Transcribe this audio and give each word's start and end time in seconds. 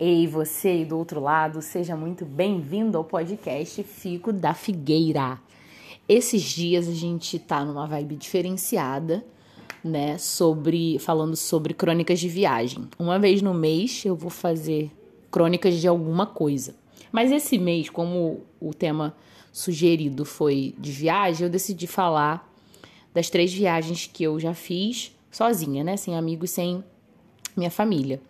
Ei, 0.00 0.28
você 0.28 0.68
aí 0.68 0.84
do 0.84 0.96
outro 0.96 1.20
lado, 1.20 1.60
seja 1.60 1.96
muito 1.96 2.24
bem-vindo 2.24 2.96
ao 2.96 3.02
podcast 3.02 3.82
Fico 3.82 4.32
da 4.32 4.54
Figueira. 4.54 5.40
Esses 6.08 6.40
dias 6.42 6.86
a 6.86 6.92
gente 6.92 7.36
tá 7.36 7.64
numa 7.64 7.84
vibe 7.84 8.14
diferenciada, 8.14 9.26
né, 9.82 10.16
sobre 10.16 11.00
falando 11.00 11.34
sobre 11.34 11.74
crônicas 11.74 12.20
de 12.20 12.28
viagem. 12.28 12.88
Uma 12.96 13.18
vez 13.18 13.42
no 13.42 13.52
mês 13.52 14.04
eu 14.04 14.14
vou 14.14 14.30
fazer 14.30 14.88
crônicas 15.32 15.74
de 15.80 15.88
alguma 15.88 16.26
coisa. 16.26 16.76
Mas 17.10 17.32
esse 17.32 17.58
mês, 17.58 17.90
como 17.90 18.42
o 18.60 18.72
tema 18.72 19.16
sugerido 19.50 20.24
foi 20.24 20.76
de 20.78 20.92
viagem, 20.92 21.44
eu 21.44 21.50
decidi 21.50 21.88
falar 21.88 22.48
das 23.12 23.28
três 23.28 23.52
viagens 23.52 24.06
que 24.06 24.22
eu 24.22 24.38
já 24.38 24.54
fiz 24.54 25.12
sozinha, 25.28 25.82
né, 25.82 25.96
sem 25.96 26.16
amigos, 26.16 26.50
sem 26.50 26.84
minha 27.56 27.70
família. 27.70 28.20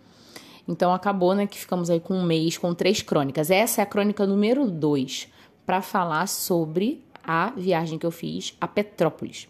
Então 0.69 0.93
acabou, 0.93 1.35
né, 1.35 1.46
que 1.46 1.59
ficamos 1.59 1.89
aí 1.89 1.98
com 1.98 2.14
um 2.14 2.23
mês 2.23 2.59
com 2.59 2.75
três 2.75 3.01
crônicas. 3.01 3.51
Essa 3.51 3.80
é 3.80 3.83
a 3.83 3.87
crônica 3.87 4.27
número 4.27 4.70
dois 4.70 5.27
para 5.65 5.80
falar 5.80 6.29
sobre 6.29 7.02
a 7.25 7.51
viagem 7.56 7.98
que 7.98 8.05
eu 8.05 8.11
fiz 8.11 8.55
a 8.61 8.69
Petrópolis. 8.69 9.48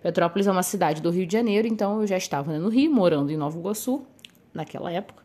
Petrópolis 0.00 0.46
é 0.46 0.52
uma 0.52 0.62
cidade 0.62 1.02
do 1.02 1.10
Rio 1.10 1.26
de 1.26 1.32
Janeiro, 1.32 1.66
então 1.66 2.00
eu 2.00 2.06
já 2.06 2.16
estava 2.16 2.52
né, 2.52 2.58
no 2.58 2.68
Rio, 2.68 2.92
morando 2.92 3.30
em 3.30 3.36
Nova 3.36 3.58
Iguaçu 3.58 4.06
naquela 4.54 4.90
época, 4.90 5.22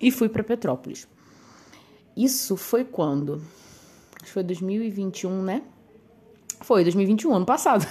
e 0.00 0.10
fui 0.10 0.28
para 0.28 0.44
Petrópolis. 0.44 1.08
Isso 2.16 2.56
foi 2.56 2.84
quando? 2.84 3.42
Acho 4.16 4.24
que 4.24 4.30
foi 4.30 4.42
2021, 4.42 5.42
né? 5.42 5.62
Foi 6.60 6.82
2021, 6.82 7.34
ano 7.34 7.46
passado. 7.46 7.86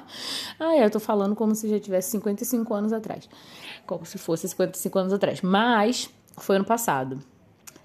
ah, 0.58 0.76
é, 0.76 0.84
eu 0.84 0.90
tô 0.90 1.00
falando 1.00 1.34
como 1.34 1.54
se 1.54 1.68
já 1.68 1.78
tivesse 1.80 2.10
55 2.10 2.74
anos 2.74 2.92
atrás. 2.92 3.28
Como 3.86 4.04
se 4.04 4.18
fosse 4.18 4.48
55 4.48 4.98
anos 4.98 5.12
atrás. 5.12 5.40
Mas 5.40 6.10
foi 6.36 6.56
ano 6.56 6.64
passado, 6.64 7.18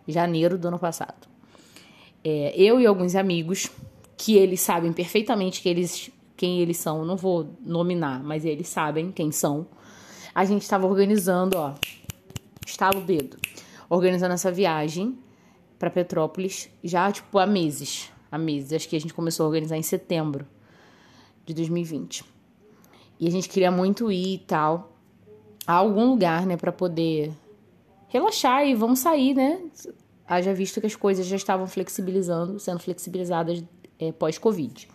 janeiro 0.07 0.57
do 0.57 0.67
ano 0.67 0.79
passado. 0.79 1.27
É, 2.23 2.53
eu 2.55 2.79
e 2.79 2.85
alguns 2.85 3.15
amigos, 3.15 3.69
que 4.17 4.35
eles 4.35 4.61
sabem 4.61 4.91
perfeitamente 4.93 5.61
que 5.61 5.69
eles, 5.69 6.09
quem 6.35 6.59
eles 6.59 6.77
são, 6.77 7.05
não 7.05 7.15
vou 7.15 7.49
nominar, 7.61 8.23
mas 8.23 8.45
eles 8.45 8.67
sabem 8.67 9.11
quem 9.11 9.31
são. 9.31 9.67
A 10.33 10.43
gente 10.45 10.63
estava 10.63 10.87
organizando, 10.87 11.57
ó, 11.57 11.73
estalo 12.65 12.99
o 12.99 13.03
dedo, 13.03 13.37
organizando 13.89 14.33
essa 14.33 14.51
viagem 14.51 15.17
para 15.77 15.89
Petrópolis 15.89 16.69
já 16.83 17.11
tipo 17.11 17.37
há 17.37 17.45
meses, 17.45 18.11
há 18.31 18.37
meses. 18.37 18.73
Acho 18.73 18.89
que 18.89 18.95
a 18.95 18.99
gente 18.99 19.13
começou 19.13 19.45
a 19.45 19.47
organizar 19.47 19.77
em 19.77 19.83
setembro 19.83 20.47
de 21.45 21.53
2020. 21.53 22.23
E 23.19 23.27
a 23.27 23.31
gente 23.31 23.47
queria 23.47 23.71
muito 23.71 24.11
ir 24.11 24.35
e 24.35 24.37
tal 24.39 24.91
a 25.67 25.73
algum 25.73 26.09
lugar, 26.09 26.45
né, 26.45 26.57
para 26.57 26.71
poder 26.71 27.31
relaxar 28.07 28.65
e 28.65 28.75
vamos 28.75 28.99
sair, 28.99 29.33
né? 29.33 29.61
Haja 30.27 30.53
visto 30.53 30.79
que 30.81 30.87
as 30.87 30.95
coisas 30.95 31.25
já 31.25 31.35
estavam 31.35 31.67
flexibilizando, 31.67 32.59
sendo 32.59 32.79
flexibilizadas 32.79 33.63
é, 33.99 34.11
pós-Covid. 34.11 34.87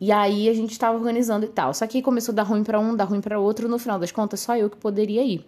E 0.00 0.10
aí 0.10 0.48
a 0.48 0.54
gente 0.54 0.72
estava 0.72 0.96
organizando 0.96 1.44
e 1.44 1.48
tal. 1.48 1.74
Só 1.74 1.86
que 1.86 2.00
começou 2.00 2.32
a 2.32 2.36
dar 2.36 2.44
ruim 2.44 2.64
para 2.64 2.80
um, 2.80 2.96
dar 2.96 3.04
ruim 3.04 3.20
para 3.20 3.38
outro. 3.38 3.68
No 3.68 3.78
final 3.78 3.98
das 3.98 4.10
contas, 4.10 4.40
só 4.40 4.56
eu 4.56 4.70
que 4.70 4.78
poderia 4.78 5.22
ir. 5.22 5.46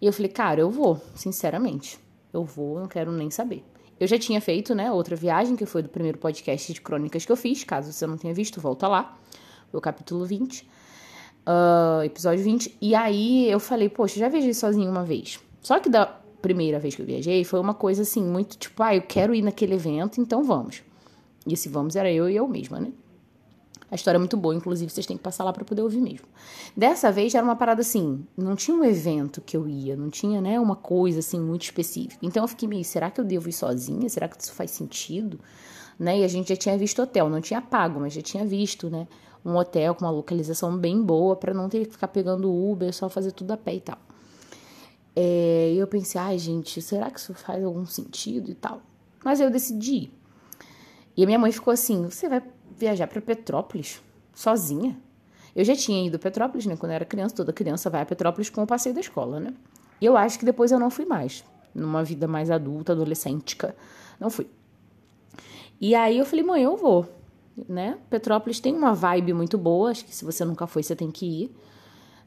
E 0.00 0.06
eu 0.06 0.12
falei, 0.12 0.30
cara, 0.30 0.60
eu 0.60 0.70
vou, 0.70 1.00
sinceramente. 1.14 1.98
Eu 2.32 2.44
vou, 2.44 2.80
não 2.80 2.88
quero 2.88 3.12
nem 3.12 3.30
saber. 3.30 3.64
Eu 3.98 4.08
já 4.08 4.18
tinha 4.18 4.40
feito, 4.40 4.74
né, 4.74 4.90
outra 4.90 5.14
viagem, 5.14 5.54
que 5.54 5.66
foi 5.66 5.82
do 5.82 5.88
primeiro 5.88 6.18
podcast 6.18 6.72
de 6.72 6.80
crônicas 6.80 7.24
que 7.24 7.30
eu 7.30 7.36
fiz. 7.36 7.62
Caso 7.62 7.92
você 7.92 8.06
não 8.06 8.16
tenha 8.16 8.34
visto, 8.34 8.60
volta 8.60 8.88
lá. 8.88 9.16
O 9.72 9.80
capítulo 9.80 10.24
20. 10.24 10.62
Uh, 10.62 10.66
ah, 11.46 12.00
episódio 12.04 12.42
20. 12.42 12.76
E 12.80 12.94
aí 12.94 13.48
eu 13.48 13.60
falei, 13.60 13.88
poxa, 13.88 14.18
já 14.18 14.28
viajei 14.28 14.54
sozinho 14.54 14.90
uma 14.90 15.04
vez. 15.04 15.38
Só 15.60 15.78
que 15.78 15.88
da 15.88 16.06
primeira 16.40 16.78
vez 16.78 16.94
que 16.94 17.02
eu 17.02 17.06
viajei 17.06 17.44
foi 17.44 17.60
uma 17.60 17.74
coisa 17.74 18.02
assim, 18.02 18.22
muito 18.22 18.56
tipo, 18.56 18.82
ah, 18.82 18.94
eu 18.94 19.02
quero 19.02 19.34
ir 19.34 19.42
naquele 19.42 19.74
evento, 19.74 20.20
então 20.20 20.42
vamos. 20.42 20.82
E 21.46 21.54
esse 21.54 21.68
vamos 21.68 21.96
era 21.96 22.10
eu 22.10 22.28
e 22.28 22.36
eu 22.36 22.48
mesma, 22.48 22.80
né? 22.80 22.92
A 23.90 23.96
história 23.96 24.16
é 24.16 24.20
muito 24.20 24.36
boa, 24.36 24.54
inclusive 24.54 24.90
vocês 24.90 25.04
têm 25.04 25.16
que 25.16 25.22
passar 25.22 25.42
lá 25.42 25.52
para 25.52 25.64
poder 25.64 25.82
ouvir 25.82 26.00
mesmo. 26.00 26.26
Dessa 26.76 27.10
vez 27.10 27.34
era 27.34 27.44
uma 27.44 27.56
parada 27.56 27.80
assim, 27.80 28.24
não 28.36 28.54
tinha 28.54 28.76
um 28.76 28.84
evento 28.84 29.40
que 29.40 29.56
eu 29.56 29.68
ia, 29.68 29.96
não 29.96 30.08
tinha, 30.08 30.40
né, 30.40 30.60
uma 30.60 30.76
coisa 30.76 31.18
assim 31.18 31.40
muito 31.40 31.62
específica. 31.62 32.24
Então 32.24 32.44
eu 32.44 32.48
fiquei 32.48 32.68
meio, 32.68 32.84
será 32.84 33.10
que 33.10 33.20
eu 33.20 33.24
devo 33.24 33.48
ir 33.48 33.52
sozinha? 33.52 34.08
Será 34.08 34.28
que 34.28 34.40
isso 34.40 34.52
faz 34.52 34.70
sentido? 34.70 35.40
Né? 35.98 36.20
E 36.20 36.24
a 36.24 36.28
gente 36.28 36.50
já 36.50 36.56
tinha 36.56 36.78
visto 36.78 37.02
hotel, 37.02 37.28
não 37.28 37.40
tinha 37.40 37.60
pago, 37.60 37.98
mas 37.98 38.12
já 38.12 38.22
tinha 38.22 38.46
visto, 38.46 38.88
né, 38.88 39.08
um 39.44 39.56
hotel 39.56 39.94
com 39.96 40.04
uma 40.04 40.10
localização 40.12 40.76
bem 40.76 41.02
boa 41.02 41.34
para 41.34 41.52
não 41.52 41.68
ter 41.68 41.84
que 41.86 41.92
ficar 41.92 42.08
pegando 42.08 42.48
Uber, 42.48 42.94
só 42.94 43.08
fazer 43.08 43.32
tudo 43.32 43.50
a 43.50 43.56
pé 43.56 43.74
e 43.74 43.80
tal. 43.80 43.98
É, 45.14 45.72
eu 45.76 45.86
pensei, 45.86 46.20
ai 46.20 46.38
gente, 46.38 46.80
será 46.80 47.10
que 47.10 47.18
isso 47.18 47.34
faz 47.34 47.62
algum 47.64 47.84
sentido 47.84 48.50
e 48.50 48.54
tal? 48.54 48.82
Mas 49.24 49.40
eu 49.40 49.50
decidi. 49.50 50.10
E 51.16 51.22
a 51.22 51.26
minha 51.26 51.38
mãe 51.38 51.52
ficou 51.52 51.72
assim: 51.72 52.08
você 52.08 52.28
vai 52.28 52.42
viajar 52.76 53.06
para 53.06 53.20
Petrópolis 53.20 54.02
sozinha? 54.34 54.96
Eu 55.54 55.64
já 55.64 55.74
tinha 55.74 56.06
ido 56.06 56.16
a 56.16 56.18
Petrópolis, 56.18 56.66
né? 56.66 56.76
Quando 56.76 56.92
eu 56.92 56.96
era 56.96 57.04
criança, 57.04 57.34
toda 57.34 57.52
criança 57.52 57.90
vai 57.90 58.02
a 58.02 58.06
Petrópolis 58.06 58.48
com 58.48 58.62
o 58.62 58.66
passeio 58.66 58.94
da 58.94 59.00
escola, 59.00 59.40
né? 59.40 59.52
E 60.00 60.06
eu 60.06 60.16
acho 60.16 60.38
que 60.38 60.44
depois 60.44 60.72
eu 60.72 60.78
não 60.78 60.90
fui 60.90 61.04
mais. 61.04 61.44
Numa 61.74 62.02
vida 62.02 62.26
mais 62.26 62.50
adulta, 62.50 62.92
adolescêntica, 62.92 63.76
não 64.18 64.30
fui. 64.30 64.46
E 65.80 65.94
aí 65.94 66.18
eu 66.18 66.24
falei, 66.24 66.44
mãe, 66.44 66.62
eu 66.62 66.76
vou, 66.76 67.06
né? 67.68 67.98
Petrópolis 68.08 68.60
tem 68.60 68.74
uma 68.74 68.94
vibe 68.94 69.32
muito 69.32 69.56
boa, 69.56 69.90
acho 69.90 70.04
que 70.04 70.14
se 70.14 70.24
você 70.24 70.44
nunca 70.44 70.66
foi, 70.66 70.82
você 70.82 70.96
tem 70.96 71.10
que 71.10 71.26
ir. 71.26 71.56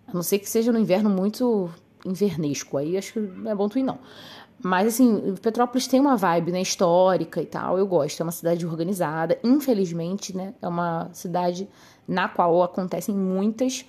A 0.08 0.14
não 0.14 0.24
ser 0.24 0.40
que 0.40 0.50
seja 0.50 0.72
no 0.72 0.80
inverno 0.80 1.10
muito 1.10 1.70
invernesco. 2.06 2.78
Aí 2.78 2.98
acho 2.98 3.14
que 3.14 3.20
não 3.20 3.52
é 3.52 3.56
bom 3.56 3.68
tu 3.70 3.80
ir, 3.80 3.84
não. 3.84 4.00
Mas, 4.62 4.88
assim, 4.88 5.36
Petrópolis 5.42 5.88
tem 5.88 6.00
uma 6.00 6.16
vibe, 6.16 6.52
né, 6.52 6.62
histórica 6.62 7.42
e 7.42 7.46
tal, 7.46 7.78
eu 7.78 7.86
gosto. 7.86 8.22
É 8.22 8.24
uma 8.24 8.32
cidade 8.32 8.66
organizada. 8.66 9.38
Infelizmente, 9.44 10.36
né, 10.36 10.54
é 10.62 10.68
uma 10.68 11.10
cidade 11.14 11.68
na 12.08 12.30
qual 12.30 12.64
acontecem 12.64 13.16
muitas 13.16 13.86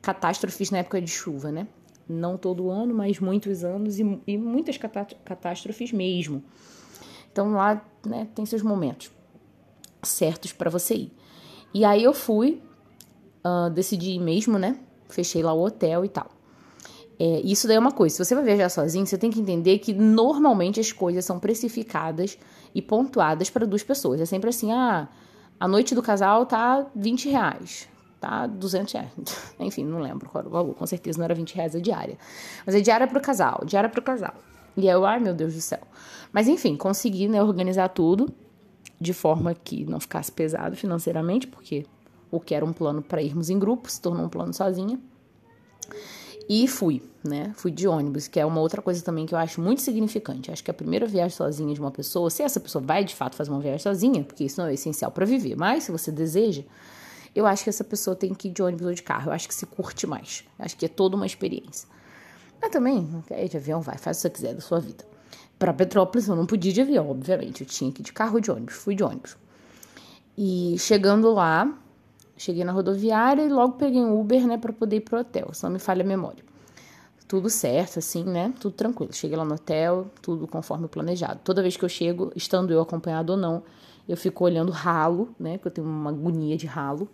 catástrofes 0.00 0.70
na 0.70 0.78
época 0.78 1.00
de 1.00 1.10
chuva, 1.10 1.50
né? 1.50 1.66
Não 2.08 2.38
todo 2.38 2.70
ano, 2.70 2.94
mas 2.94 3.20
muitos 3.20 3.64
anos 3.64 3.98
e, 3.98 4.20
e 4.26 4.38
muitas 4.38 4.78
catástrofes 4.78 5.92
mesmo. 5.92 6.42
Então, 7.30 7.52
lá, 7.52 7.84
né, 8.06 8.28
tem 8.34 8.46
seus 8.46 8.62
momentos 8.62 9.10
certos 10.02 10.52
para 10.52 10.70
você 10.70 10.94
ir. 10.94 11.12
E 11.74 11.84
aí 11.84 12.02
eu 12.02 12.14
fui, 12.14 12.62
uh, 13.44 13.70
decidi 13.70 14.12
ir 14.12 14.20
mesmo, 14.20 14.58
né? 14.58 14.78
Fechei 15.08 15.42
lá 15.42 15.52
o 15.52 15.62
hotel 15.62 16.04
e 16.04 16.08
tal. 16.08 16.37
É, 17.18 17.40
isso 17.40 17.66
daí 17.66 17.76
é 17.76 17.80
uma 17.80 17.90
coisa. 17.90 18.14
Se 18.14 18.24
você 18.24 18.34
vai 18.34 18.44
viajar 18.44 18.68
sozinho, 18.68 19.04
você 19.04 19.18
tem 19.18 19.30
que 19.30 19.40
entender 19.40 19.78
que 19.78 19.92
normalmente 19.92 20.78
as 20.78 20.92
coisas 20.92 21.24
são 21.24 21.38
precificadas 21.38 22.38
e 22.74 22.80
pontuadas 22.80 23.50
para 23.50 23.66
duas 23.66 23.82
pessoas. 23.82 24.20
É 24.20 24.24
sempre 24.24 24.50
assim, 24.50 24.70
ah, 24.72 25.08
a 25.58 25.66
noite 25.66 25.94
do 25.94 26.02
casal 26.02 26.46
tá 26.46 26.86
20 26.94 27.28
reais, 27.28 27.88
tá 28.20 28.46
200 28.46 28.92
reais. 28.92 29.10
Enfim, 29.58 29.84
não 29.84 29.98
lembro 29.98 30.28
qual 30.28 30.40
era 30.40 30.48
o 30.48 30.52
valor. 30.52 30.74
Com 30.74 30.86
certeza 30.86 31.18
não 31.18 31.24
era 31.24 31.34
20 31.34 31.54
reais 31.54 31.74
a 31.74 31.80
diária. 31.80 32.16
Mas 32.64 32.74
é 32.76 32.80
diária 32.80 33.06
pro 33.06 33.20
casal, 33.20 33.62
diária 33.66 33.90
pro 33.90 34.00
casal. 34.00 34.34
E 34.76 34.86
eu, 34.86 35.04
ai 35.04 35.18
meu 35.18 35.34
Deus 35.34 35.54
do 35.54 35.60
céu. 35.60 35.80
Mas 36.32 36.46
enfim, 36.46 36.76
consegui 36.76 37.26
né, 37.26 37.42
organizar 37.42 37.88
tudo 37.88 38.32
de 39.00 39.12
forma 39.12 39.54
que 39.54 39.84
não 39.84 39.98
ficasse 39.98 40.30
pesado 40.30 40.76
financeiramente, 40.76 41.48
porque 41.48 41.84
o 42.30 42.38
que 42.38 42.54
era 42.54 42.64
um 42.64 42.72
plano 42.72 43.02
para 43.02 43.22
irmos 43.22 43.50
em 43.50 43.58
grupo 43.58 43.90
se 43.90 44.00
tornou 44.00 44.26
um 44.26 44.28
plano 44.28 44.52
sozinha. 44.52 45.00
E 46.48 46.66
fui, 46.66 47.02
né? 47.22 47.52
Fui 47.54 47.70
de 47.70 47.86
ônibus, 47.86 48.26
que 48.26 48.40
é 48.40 48.46
uma 48.46 48.60
outra 48.60 48.80
coisa 48.80 49.04
também 49.04 49.26
que 49.26 49.34
eu 49.34 49.38
acho 49.38 49.60
muito 49.60 49.82
significante. 49.82 50.50
Acho 50.50 50.64
que 50.64 50.70
a 50.70 50.74
primeira 50.74 51.06
viagem 51.06 51.36
sozinha 51.36 51.74
de 51.74 51.80
uma 51.80 51.90
pessoa, 51.90 52.30
se 52.30 52.42
essa 52.42 52.58
pessoa 52.58 52.82
vai 52.82 53.04
de 53.04 53.14
fato 53.14 53.36
fazer 53.36 53.50
uma 53.50 53.60
viagem 53.60 53.80
sozinha, 53.80 54.24
porque 54.24 54.44
isso 54.44 54.58
não 54.58 54.66
é 54.66 54.72
essencial 54.72 55.10
para 55.10 55.26
viver, 55.26 55.56
mas 55.56 55.84
se 55.84 55.92
você 55.92 56.10
deseja, 56.10 56.62
eu 57.34 57.46
acho 57.46 57.64
que 57.64 57.70
essa 57.70 57.84
pessoa 57.84 58.16
tem 58.16 58.32
que 58.32 58.48
ir 58.48 58.52
de 58.52 58.62
ônibus 58.62 58.86
ou 58.86 58.94
de 58.94 59.02
carro. 59.02 59.28
Eu 59.28 59.34
acho 59.34 59.46
que 59.46 59.54
se 59.54 59.66
curte 59.66 60.06
mais. 60.06 60.42
Acho 60.58 60.74
que 60.74 60.86
é 60.86 60.88
toda 60.88 61.16
uma 61.16 61.26
experiência. 61.26 61.86
Mas 62.60 62.70
também, 62.70 63.06
ir 63.30 63.48
de 63.48 63.56
avião, 63.58 63.82
vai, 63.82 63.98
faz 63.98 64.16
o 64.16 64.20
que 64.20 64.22
você 64.22 64.30
quiser 64.30 64.54
da 64.54 64.60
sua 64.62 64.80
vida. 64.80 65.04
Para 65.58 65.74
Petrópolis 65.74 66.28
eu 66.28 66.34
não 66.34 66.46
podia 66.46 66.72
de 66.72 66.80
avião, 66.80 67.10
obviamente. 67.10 67.60
Eu 67.60 67.66
tinha 67.66 67.92
que 67.92 68.00
ir 68.00 68.04
de 68.04 68.12
carro 68.12 68.36
ou 68.36 68.40
de 68.40 68.50
ônibus. 68.50 68.74
Fui 68.74 68.94
de 68.94 69.04
ônibus. 69.04 69.36
E 70.36 70.76
chegando 70.78 71.32
lá, 71.32 71.70
Cheguei 72.38 72.64
na 72.64 72.72
rodoviária 72.72 73.42
e 73.42 73.48
logo 73.48 73.74
peguei 73.74 74.00
um 74.00 74.18
Uber, 74.18 74.46
né, 74.46 74.56
para 74.56 74.72
poder 74.72 74.96
ir 74.96 75.00
pro 75.00 75.18
hotel, 75.18 75.48
se 75.52 75.64
não 75.64 75.70
me 75.70 75.78
falha 75.80 76.02
a 76.02 76.06
memória. 76.06 76.44
Tudo 77.26 77.50
certo, 77.50 77.98
assim, 77.98 78.24
né? 78.24 78.54
Tudo 78.58 78.72
tranquilo. 78.72 79.12
Cheguei 79.12 79.36
lá 79.36 79.44
no 79.44 79.54
hotel, 79.54 80.06
tudo 80.22 80.46
conforme 80.46 80.88
planejado. 80.88 81.40
Toda 81.44 81.60
vez 81.60 81.76
que 81.76 81.84
eu 81.84 81.88
chego, 81.88 82.32
estando 82.34 82.72
eu 82.72 82.80
acompanhado 82.80 83.32
ou 83.32 83.38
não, 83.38 83.62
eu 84.08 84.16
fico 84.16 84.44
olhando 84.44 84.72
ralo, 84.72 85.28
né? 85.38 85.58
Porque 85.58 85.68
eu 85.68 85.72
tenho 85.72 85.86
uma 85.86 86.08
agonia 86.08 86.56
de 86.56 86.66
ralo. 86.66 87.06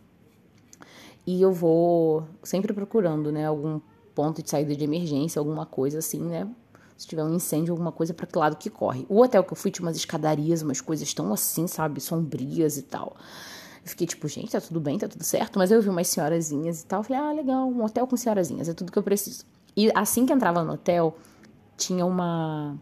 E 1.26 1.42
eu 1.42 1.50
vou 1.50 2.22
sempre 2.44 2.72
procurando, 2.72 3.32
né? 3.32 3.46
Algum 3.46 3.80
ponto 4.14 4.40
de 4.40 4.48
saída 4.48 4.76
de 4.76 4.84
emergência, 4.84 5.40
alguma 5.40 5.66
coisa 5.66 5.98
assim, 5.98 6.20
né? 6.20 6.48
Se 6.96 7.08
tiver 7.08 7.24
um 7.24 7.34
incêndio, 7.34 7.72
alguma 7.72 7.90
coisa 7.90 8.14
para 8.14 8.26
que 8.26 8.38
lado 8.38 8.56
que 8.56 8.70
corre. 8.70 9.04
O 9.08 9.20
hotel 9.20 9.42
que 9.42 9.52
eu 9.52 9.56
fui 9.56 9.72
tinha 9.72 9.84
umas 9.84 9.96
escadarias, 9.96 10.62
umas 10.62 10.80
coisas 10.80 11.12
tão 11.12 11.32
assim, 11.32 11.66
sabe? 11.66 12.00
Sombrias 12.00 12.76
e 12.76 12.82
tal. 12.82 13.16
Eu 13.84 13.90
fiquei 13.90 14.06
tipo, 14.06 14.26
gente, 14.26 14.50
tá 14.50 14.60
tudo 14.60 14.80
bem, 14.80 14.98
tá 14.98 15.06
tudo 15.06 15.22
certo. 15.22 15.58
Mas 15.58 15.70
eu 15.70 15.82
vi 15.82 15.90
umas 15.90 16.08
senhorazinhas 16.08 16.80
e 16.80 16.86
tal. 16.86 17.00
Eu 17.00 17.04
falei, 17.04 17.22
ah, 17.22 17.32
legal, 17.32 17.68
um 17.68 17.84
hotel 17.84 18.06
com 18.06 18.16
senhorazinhas, 18.16 18.68
é 18.68 18.72
tudo 18.72 18.90
que 18.90 18.98
eu 18.98 19.02
preciso. 19.02 19.44
E 19.76 19.90
assim 19.94 20.24
que 20.24 20.32
entrava 20.32 20.64
no 20.64 20.72
hotel, 20.72 21.16
tinha 21.76 22.06
uma. 22.06 22.76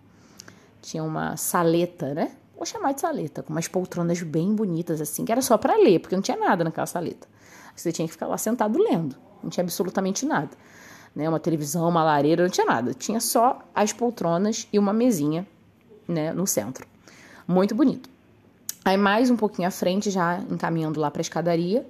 tinha 0.81 1.03
uma 1.03 1.37
saleta, 1.37 2.15
né? 2.15 2.33
Vou 2.55 2.65
chamar 2.65 2.93
de 2.93 3.01
saleta, 3.01 3.43
com 3.43 3.53
umas 3.53 3.67
poltronas 3.67 4.23
bem 4.23 4.55
bonitas 4.55 5.01
assim, 5.01 5.25
que 5.25 5.33
era 5.33 5.43
só 5.43 5.59
para 5.59 5.75
ler, 5.77 5.99
porque 5.99 6.15
não 6.15 6.23
tinha 6.23 6.37
nada 6.37 6.63
naquela 6.63 6.87
saleta. 6.87 7.27
Você 7.75 7.91
tinha 7.91 8.07
que 8.07 8.13
ficar 8.13 8.27
lá 8.27 8.39
sentado 8.39 8.79
lendo, 8.79 9.17
não 9.43 9.51
tinha 9.51 9.65
absolutamente 9.65 10.25
nada. 10.25 10.51
Né? 11.15 11.29
Uma 11.29 11.41
televisão, 11.41 11.89
uma 11.89 12.05
lareira, 12.05 12.45
não 12.45 12.51
tinha 12.51 12.67
nada. 12.67 12.95
Tinha 12.95 13.19
só 13.21 13.59
as 13.75 13.93
poltronas 13.93 14.69
e 14.73 14.79
uma 14.79 14.93
mesinha, 14.93 15.47
né, 16.07 16.33
no 16.33 16.47
centro. 16.47 16.87
Muito 17.49 17.75
bonito. 17.75 18.09
Aí 18.85 18.97
mais 18.97 19.31
um 19.31 19.37
pouquinho 19.37 19.69
à 19.69 19.71
frente, 19.71 20.11
já 20.11 20.39
encaminhando 20.51 20.99
lá 20.99 21.11
para 21.11 21.21
a 21.21 21.23
escadaria, 21.23 21.87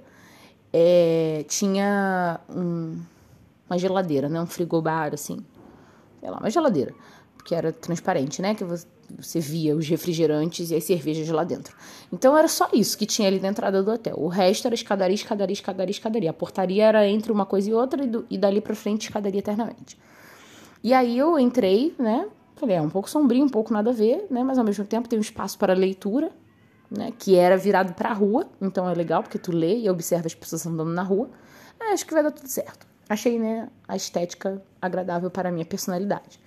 é, 0.71 1.43
tinha 1.47 2.39
um, 2.49 2.99
uma 3.67 3.77
geladeira, 3.77 4.29
né? 4.29 4.39
Um 4.39 4.45
frigobar, 4.45 5.13
assim. 5.13 5.43
Sei 6.19 6.29
lá, 6.29 6.37
uma 6.37 6.49
geladeira. 6.49 6.93
Que 7.43 7.55
era 7.55 7.71
transparente, 7.71 8.41
né? 8.41 8.53
Que 8.53 8.63
você 8.63 9.39
via 9.39 9.75
os 9.75 9.87
refrigerantes 9.87 10.71
e 10.71 10.75
as 10.75 10.83
cervejas 10.83 11.27
lá 11.29 11.43
dentro. 11.43 11.75
Então 12.11 12.37
era 12.37 12.47
só 12.47 12.69
isso 12.73 12.97
que 12.97 13.05
tinha 13.05 13.27
ali 13.27 13.39
na 13.39 13.49
entrada 13.49 13.81
do 13.81 13.91
hotel. 13.91 14.15
O 14.17 14.27
resto 14.27 14.67
era 14.67 14.75
escadaria, 14.75 15.15
escadaria, 15.15 15.53
escadaria, 15.53 15.91
escadaria. 15.91 16.29
A 16.29 16.33
portaria 16.33 16.85
era 16.85 17.07
entre 17.07 17.31
uma 17.31 17.45
coisa 17.45 17.69
e 17.69 17.73
outra 17.73 18.03
e, 18.03 18.07
do, 18.07 18.25
e 18.29 18.37
dali 18.37 18.61
pra 18.61 18.75
frente 18.75 19.07
escadaria 19.07 19.39
eternamente. 19.39 19.97
E 20.83 20.93
aí 20.93 21.17
eu 21.17 21.39
entrei, 21.39 21.95
né? 21.97 22.27
Falei, 22.55 22.75
é 22.75 22.81
um 22.81 22.89
pouco 22.89 23.09
sombrio, 23.09 23.43
um 23.43 23.49
pouco 23.49 23.73
nada 23.73 23.89
a 23.89 23.93
ver, 23.93 24.27
né? 24.29 24.43
Mas 24.43 24.57
ao 24.57 24.63
mesmo 24.63 24.85
tempo 24.85 25.09
tem 25.09 25.17
um 25.17 25.21
espaço 25.21 25.57
para 25.57 25.73
leitura, 25.73 26.31
né? 26.93 27.11
Que 27.17 27.35
era 27.35 27.57
virado 27.57 27.93
para 27.93 28.09
a 28.09 28.13
rua, 28.13 28.47
então 28.61 28.87
é 28.87 28.93
legal 28.93 29.23
porque 29.23 29.39
tu 29.39 29.51
lê 29.51 29.79
e 29.79 29.89
observa 29.89 30.27
as 30.27 30.35
pessoas 30.35 30.65
andando 30.65 30.91
na 30.91 31.01
rua. 31.01 31.29
Ah, 31.79 31.91
acho 31.91 32.05
que 32.05 32.13
vai 32.13 32.21
dar 32.21 32.31
tudo 32.31 32.47
certo. 32.47 32.85
Achei, 33.09 33.39
né, 33.39 33.67
a 33.87 33.95
estética 33.95 34.61
agradável 34.81 35.29
para 35.29 35.49
a 35.49 35.51
minha 35.51 35.65
personalidade. 35.65 36.39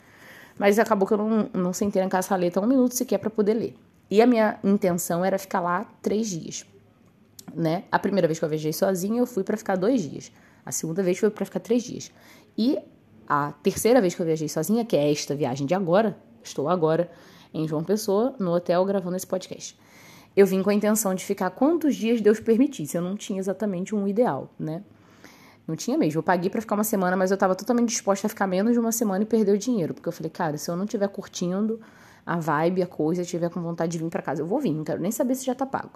Mas 0.56 0.78
acabou 0.78 1.06
que 1.06 1.12
eu 1.12 1.18
não, 1.18 1.50
não 1.52 1.72
sentei 1.72 2.00
na 2.00 2.08
caçaleta 2.08 2.60
um 2.60 2.66
minuto 2.66 2.94
sequer 2.94 3.18
para 3.18 3.28
poder 3.28 3.54
ler. 3.54 3.74
E 4.08 4.22
a 4.22 4.26
minha 4.26 4.58
intenção 4.62 5.24
era 5.24 5.36
ficar 5.36 5.60
lá 5.60 5.84
três 6.00 6.28
dias. 6.28 6.64
Né? 7.54 7.84
A 7.90 7.98
primeira 7.98 8.28
vez 8.28 8.38
que 8.38 8.44
eu 8.44 8.48
viajei 8.48 8.72
sozinha, 8.72 9.20
eu 9.20 9.26
fui 9.26 9.42
para 9.42 9.56
ficar 9.56 9.76
dois 9.76 10.00
dias. 10.00 10.32
A 10.64 10.70
segunda 10.72 11.02
vez 11.02 11.18
foi 11.18 11.28
para 11.28 11.44
ficar 11.44 11.60
três 11.60 11.82
dias. 11.82 12.10
E 12.56 12.78
a 13.28 13.52
terceira 13.62 14.00
vez 14.00 14.14
que 14.14 14.22
eu 14.22 14.26
viajei 14.26 14.48
sozinha, 14.48 14.84
que 14.84 14.96
é 14.96 15.10
esta 15.10 15.34
viagem 15.34 15.66
de 15.66 15.74
agora, 15.74 16.16
estou 16.42 16.68
agora 16.68 17.10
em 17.52 17.66
João 17.66 17.82
Pessoa, 17.84 18.34
no 18.38 18.52
hotel, 18.52 18.84
gravando 18.84 19.16
esse 19.16 19.26
podcast. 19.26 19.76
Eu 20.36 20.46
vim 20.46 20.62
com 20.62 20.68
a 20.68 20.74
intenção 20.74 21.14
de 21.14 21.24
ficar 21.24 21.50
quantos 21.50 21.96
dias 21.96 22.20
Deus 22.20 22.38
permitisse. 22.38 22.96
Eu 22.96 23.02
não 23.02 23.16
tinha 23.16 23.38
exatamente 23.38 23.94
um 23.94 24.06
ideal, 24.06 24.50
né? 24.58 24.82
Não 25.66 25.74
tinha 25.74 25.96
mesmo. 25.96 26.18
Eu 26.18 26.22
paguei 26.22 26.50
para 26.50 26.60
ficar 26.60 26.74
uma 26.74 26.84
semana, 26.84 27.16
mas 27.16 27.30
eu 27.30 27.36
estava 27.36 27.54
totalmente 27.54 27.88
disposta 27.88 28.26
a 28.26 28.30
ficar 28.30 28.46
menos 28.46 28.74
de 28.74 28.78
uma 28.78 28.92
semana 28.92 29.24
e 29.24 29.26
perder 29.26 29.52
o 29.52 29.58
dinheiro. 29.58 29.94
Porque 29.94 30.08
eu 30.08 30.12
falei, 30.12 30.30
cara, 30.30 30.58
se 30.58 30.70
eu 30.70 30.76
não 30.76 30.84
estiver 30.84 31.08
curtindo 31.08 31.80
a 32.24 32.38
vibe, 32.38 32.82
a 32.82 32.86
coisa, 32.86 33.22
estiver 33.22 33.48
com 33.48 33.62
vontade 33.62 33.92
de 33.92 33.98
vir 33.98 34.10
para 34.10 34.22
casa, 34.22 34.42
eu 34.42 34.46
vou 34.46 34.60
vir. 34.60 34.72
Não 34.72 34.84
quero 34.84 35.00
nem 35.00 35.10
saber 35.10 35.34
se 35.34 35.46
já 35.46 35.54
tá 35.54 35.64
pago. 35.64 35.92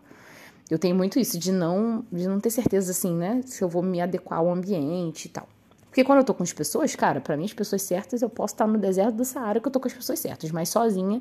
Eu 0.70 0.78
tenho 0.78 0.94
muito 0.94 1.18
isso, 1.18 1.38
de 1.38 1.52
não, 1.52 2.04
de 2.10 2.26
não 2.26 2.40
ter 2.40 2.50
certeza, 2.50 2.92
assim, 2.92 3.14
né? 3.14 3.42
Se 3.44 3.62
eu 3.62 3.68
vou 3.68 3.82
me 3.82 4.00
adequar 4.00 4.38
ao 4.38 4.50
ambiente 4.50 5.26
e 5.26 5.28
tal. 5.28 5.48
Porque 5.86 6.04
quando 6.04 6.18
eu 6.18 6.24
tô 6.24 6.32
com 6.32 6.44
as 6.44 6.52
pessoas, 6.52 6.94
cara, 6.94 7.20
para 7.20 7.36
mim 7.36 7.44
as 7.44 7.52
pessoas 7.52 7.82
certas, 7.82 8.22
eu 8.22 8.30
posso 8.30 8.54
estar 8.54 8.66
no 8.66 8.78
deserto 8.78 9.16
do 9.16 9.24
Saara 9.24 9.60
que 9.60 9.66
eu 9.66 9.72
tô 9.72 9.80
com 9.80 9.88
as 9.88 9.92
pessoas 9.92 10.20
certas. 10.20 10.52
Mas 10.52 10.68
sozinha, 10.68 11.20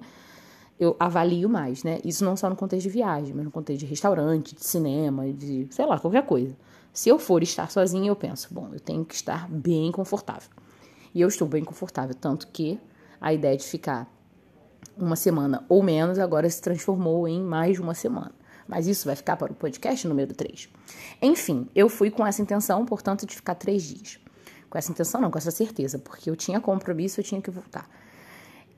eu 0.80 0.96
avalio 0.98 1.50
mais, 1.50 1.84
né? 1.84 2.00
Isso 2.06 2.24
não 2.24 2.38
só 2.38 2.50
no 2.50 2.56
contexto 2.56 2.84
de 2.84 2.90
viagem, 2.90 3.34
mas 3.34 3.44
no 3.44 3.52
contexto 3.52 3.82
de 3.82 3.86
restaurante, 3.86 4.56
de 4.56 4.64
cinema, 4.64 5.32
de, 5.32 5.68
sei 5.72 5.86
lá, 5.86 6.00
qualquer 6.00 6.26
coisa. 6.26 6.56
Se 6.94 7.10
eu 7.10 7.20
for 7.20 7.44
estar 7.44 7.70
sozinha, 7.70 8.10
eu 8.10 8.16
penso, 8.16 8.48
bom, 8.52 8.70
eu 8.72 8.80
tenho 8.80 9.04
que 9.04 9.14
estar 9.14 9.50
bem 9.50 9.92
confortável. 9.92 10.50
E 11.14 11.20
eu 11.22 11.28
estou 11.28 11.48
bem 11.48 11.64
confortável, 11.64 12.16
tanto 12.16 12.48
que 12.48 12.80
a 13.20 13.34
ideia 13.34 13.58
de 13.58 13.66
ficar 13.66 14.10
uma 14.98 15.16
semana 15.16 15.66
ou 15.68 15.84
menos 15.84 16.18
agora 16.18 16.50
se 16.50 16.62
transformou 16.62 17.28
em 17.28 17.42
mais 17.42 17.74
de 17.74 17.82
uma 17.82 17.94
semana. 17.94 18.32
Mas 18.68 18.88
isso 18.88 19.06
vai 19.06 19.16
ficar 19.16 19.36
para 19.36 19.52
o 19.52 19.56
podcast 19.56 20.08
número 20.08 20.34
3. 20.34 20.70
Enfim, 21.22 21.68
eu 21.76 21.90
fui 21.90 22.10
com 22.10 22.26
essa 22.26 22.42
intenção, 22.42 22.86
portanto, 22.86 23.26
de 23.26 23.36
ficar 23.36 23.56
três 23.56 23.84
dias. 23.84 24.20
Com 24.70 24.78
essa 24.78 24.92
intenção, 24.92 25.20
não, 25.20 25.32
com 25.32 25.38
essa 25.38 25.52
certeza, 25.52 25.98
porque 25.98 26.30
eu 26.30 26.36
tinha 26.36 26.62
compromisso, 26.62 27.20
eu 27.20 27.24
tinha 27.24 27.42
que 27.42 27.50
voltar. 27.50 27.90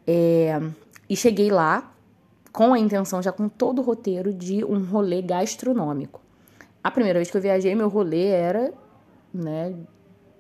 É, 0.07 0.59
e 1.09 1.15
cheguei 1.15 1.49
lá 1.49 1.93
com 2.51 2.73
a 2.73 2.79
intenção, 2.79 3.21
já 3.21 3.31
com 3.31 3.47
todo 3.47 3.79
o 3.79 3.81
roteiro, 3.81 4.33
de 4.33 4.63
um 4.63 4.83
rolê 4.83 5.21
gastronômico. 5.21 6.21
A 6.83 6.91
primeira 6.91 7.19
vez 7.19 7.29
que 7.29 7.37
eu 7.37 7.41
viajei, 7.41 7.73
meu 7.75 7.87
rolê 7.87 8.27
era, 8.27 8.73
né, 9.33 9.73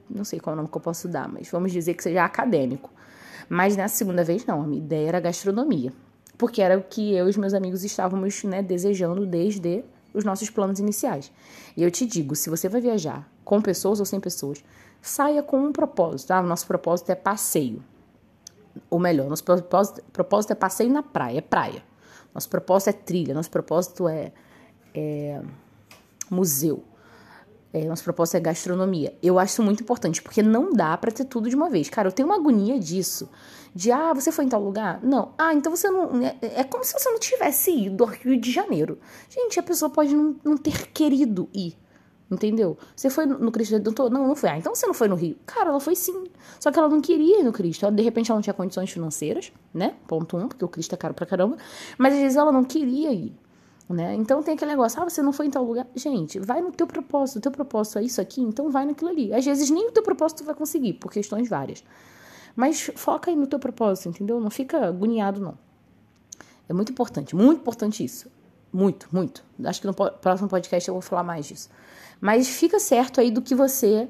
não 0.09 0.23
sei 0.23 0.39
qual 0.39 0.55
nome 0.55 0.67
que 0.67 0.77
eu 0.77 0.81
posso 0.81 1.07
dar, 1.07 1.27
mas 1.27 1.49
vamos 1.49 1.71
dizer 1.71 1.93
que 1.93 2.03
seja 2.03 2.25
acadêmico. 2.25 2.89
Mas 3.47 3.75
na 3.75 3.87
segunda 3.87 4.23
vez, 4.23 4.45
não, 4.45 4.61
a 4.61 4.67
minha 4.67 4.81
ideia 4.81 5.09
era 5.09 5.19
gastronomia. 5.19 5.91
Porque 6.37 6.61
era 6.61 6.77
o 6.77 6.83
que 6.83 7.13
eu 7.13 7.27
e 7.27 7.29
os 7.29 7.37
meus 7.37 7.53
amigos 7.53 7.83
estávamos 7.83 8.43
né, 8.43 8.61
desejando 8.61 9.25
desde 9.25 9.83
os 10.13 10.23
nossos 10.23 10.49
planos 10.49 10.79
iniciais. 10.79 11.31
E 11.75 11.83
eu 11.83 11.91
te 11.91 12.05
digo, 12.05 12.35
se 12.35 12.49
você 12.49 12.67
vai 12.67 12.81
viajar 12.81 13.29
com 13.43 13.61
pessoas 13.61 13.99
ou 13.99 14.05
sem 14.05 14.19
pessoas, 14.19 14.63
saia 15.01 15.43
com 15.43 15.59
um 15.59 15.71
propósito. 15.71 16.29
Tá? 16.29 16.39
O 16.39 16.47
nosso 16.47 16.65
propósito 16.65 17.11
é 17.11 17.15
passeio. 17.15 17.83
Ou 18.89 18.99
melhor, 18.99 19.29
nosso 19.29 19.43
propósito, 19.43 20.03
propósito 20.11 20.51
é 20.51 20.55
passeio 20.55 20.91
na 20.91 21.03
praia, 21.03 21.39
é 21.39 21.41
praia. 21.41 21.83
Nosso 22.33 22.49
propósito 22.49 22.89
é 22.89 22.93
trilha, 22.93 23.33
nosso 23.33 23.49
propósito 23.49 24.07
é, 24.07 24.31
é 24.93 25.41
museu. 26.29 26.83
É, 27.73 27.85
nosso 27.85 28.03
propósito 28.03 28.35
é 28.35 28.39
gastronomia. 28.41 29.17
Eu 29.23 29.39
acho 29.39 29.53
isso 29.53 29.63
muito 29.63 29.81
importante, 29.81 30.21
porque 30.21 30.43
não 30.43 30.73
dá 30.73 30.97
para 30.97 31.11
ter 31.11 31.23
tudo 31.23 31.49
de 31.49 31.55
uma 31.55 31.69
vez. 31.69 31.89
Cara, 31.89 32.09
eu 32.09 32.11
tenho 32.11 32.27
uma 32.27 32.35
agonia 32.35 32.77
disso. 32.77 33.29
De, 33.73 33.91
ah, 33.91 34.13
você 34.13 34.31
foi 34.31 34.43
em 34.43 34.49
tal 34.49 34.61
lugar? 34.61 34.99
Não. 35.01 35.33
Ah, 35.37 35.53
então 35.53 35.73
você 35.73 35.89
não. 35.89 36.21
É, 36.21 36.35
é 36.41 36.63
como 36.65 36.83
se 36.83 36.91
você 36.91 37.09
não 37.09 37.19
tivesse 37.19 37.71
ido 37.71 38.03
ao 38.03 38.09
Rio 38.09 38.37
de 38.37 38.51
Janeiro. 38.51 38.99
Gente, 39.29 39.57
a 39.57 39.63
pessoa 39.63 39.89
pode 39.89 40.13
não, 40.13 40.35
não 40.43 40.57
ter 40.57 40.87
querido 40.87 41.49
ir. 41.53 41.77
Entendeu? 42.31 42.77
Você 42.95 43.09
foi 43.09 43.25
no 43.25 43.51
Cristo 43.51 43.73
Redentor? 43.73 44.09
Não, 44.09 44.25
não 44.25 44.35
foi. 44.37 44.49
Ah, 44.49 44.57
então 44.57 44.73
você 44.73 44.87
não 44.87 44.93
foi 44.93 45.09
no 45.09 45.15
Rio. 45.15 45.35
Cara, 45.45 45.69
ela 45.69 45.81
foi 45.81 45.95
sim. 45.95 46.23
Só 46.61 46.71
que 46.71 46.79
ela 46.79 46.87
não 46.87 47.01
queria 47.01 47.41
ir 47.41 47.43
no 47.43 47.51
Cristo. 47.51 47.85
Ela, 47.85 47.93
de 47.93 48.01
repente 48.01 48.31
ela 48.31 48.37
não 48.37 48.41
tinha 48.41 48.53
condições 48.53 48.89
financeiras, 48.89 49.51
né? 49.73 49.95
Ponto 50.07 50.37
um, 50.37 50.47
porque 50.47 50.63
o 50.63 50.69
Cristo 50.69 50.95
é 50.95 50.97
caro 50.97 51.13
pra 51.13 51.25
caramba. 51.25 51.57
Mas 51.97 52.13
às 52.13 52.19
vezes 52.21 52.37
ela 52.37 52.49
não 52.49 52.63
queria 52.63 53.11
ir. 53.11 53.35
Né? 53.89 54.15
Então 54.15 54.41
tem 54.41 54.53
aquele 54.53 54.71
negócio, 54.71 55.01
ah, 55.01 55.09
você 55.09 55.21
não 55.21 55.33
foi 55.33 55.47
em 55.47 55.49
tal 55.49 55.65
lugar. 55.65 55.85
Gente, 55.93 56.39
vai 56.39 56.61
no 56.61 56.71
teu 56.71 56.87
propósito. 56.87 57.39
O 57.39 57.41
teu 57.41 57.51
propósito 57.51 57.99
é 57.99 58.03
isso 58.03 58.21
aqui, 58.21 58.41
então 58.41 58.71
vai 58.71 58.85
naquilo 58.85 59.09
ali. 59.09 59.33
Às 59.33 59.43
vezes 59.43 59.69
nem 59.69 59.89
o 59.89 59.91
teu 59.91 60.01
propósito 60.01 60.45
vai 60.45 60.55
conseguir, 60.55 60.93
por 60.93 61.11
questões 61.11 61.49
várias. 61.49 61.83
Mas 62.55 62.89
foca 62.95 63.29
aí 63.29 63.35
no 63.35 63.45
teu 63.45 63.59
propósito, 63.59 64.07
entendeu? 64.07 64.39
Não 64.39 64.49
fica 64.49 64.87
agoniado, 64.87 65.41
não. 65.41 65.57
É 66.69 66.73
muito 66.73 66.93
importante, 66.93 67.35
muito 67.35 67.59
importante 67.59 68.01
isso. 68.01 68.29
Muito, 68.71 69.07
muito. 69.11 69.43
Acho 69.65 69.81
que 69.81 69.87
no 69.87 69.93
próximo 69.93 70.47
podcast 70.47 70.87
eu 70.87 70.93
vou 70.93 71.01
falar 71.01 71.23
mais 71.23 71.45
disso. 71.45 71.69
Mas 72.19 72.47
fica 72.47 72.79
certo 72.79 73.19
aí 73.19 73.31
do 73.31 73.41
que 73.41 73.53
você 73.53 74.07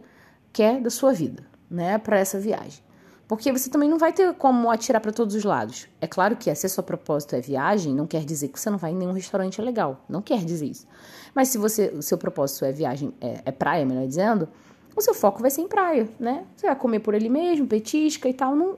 quer 0.54 0.80
da 0.80 0.90
sua 0.90 1.14
vida, 1.14 1.44
né, 1.70 1.98
para 1.98 2.20
essa 2.20 2.40
viagem. 2.40 2.84
Porque 3.28 3.50
você 3.52 3.70
também 3.70 3.90
não 3.90 3.98
vai 3.98 4.12
ter 4.12 4.34
como 4.34 4.70
atirar 4.70 5.00
para 5.00 5.14
todos 5.14 5.34
os 5.36 5.46
lados. 5.46 5.88
É 6.02 6.06
claro 6.06 6.36
que 6.36 6.54
se 6.54 6.66
a 6.66 6.70
sua 6.70 6.84
propósito 6.84 7.34
é 7.34 7.40
viagem, 7.40 7.96
não 7.96 8.06
quer 8.06 8.26
dizer 8.26 8.50
que 8.50 8.60
você 8.60 8.70
não 8.70 8.78
vai 8.78 8.92
em 8.92 8.96
nenhum 8.96 9.14
restaurante 9.14 9.62
legal. 9.62 10.04
Não 10.10 10.22
quer 10.22 10.44
dizer 10.44 10.66
isso. 10.66 10.86
Mas 11.34 11.48
se 11.48 11.58
você, 11.58 11.94
o 11.96 12.02
seu 12.02 12.18
propósito 12.18 12.66
é 12.66 12.74
viagem, 12.74 13.14
é, 13.22 13.42
é 13.46 13.52
praia, 13.52 13.86
melhor 13.86 14.06
dizendo, 14.06 14.50
o 14.94 15.02
seu 15.02 15.14
foco 15.14 15.42
vai 15.42 15.50
ser 15.50 15.62
em 15.62 15.68
praia, 15.70 16.10
né? 16.20 16.44
Você 16.58 16.68
vai 16.68 16.76
comer 16.76 17.00
por 17.00 17.16
ali 17.16 17.30
mesmo, 17.30 17.66
petisca 17.66 18.28
e 18.28 18.34
tal, 18.34 18.54
não, 18.54 18.78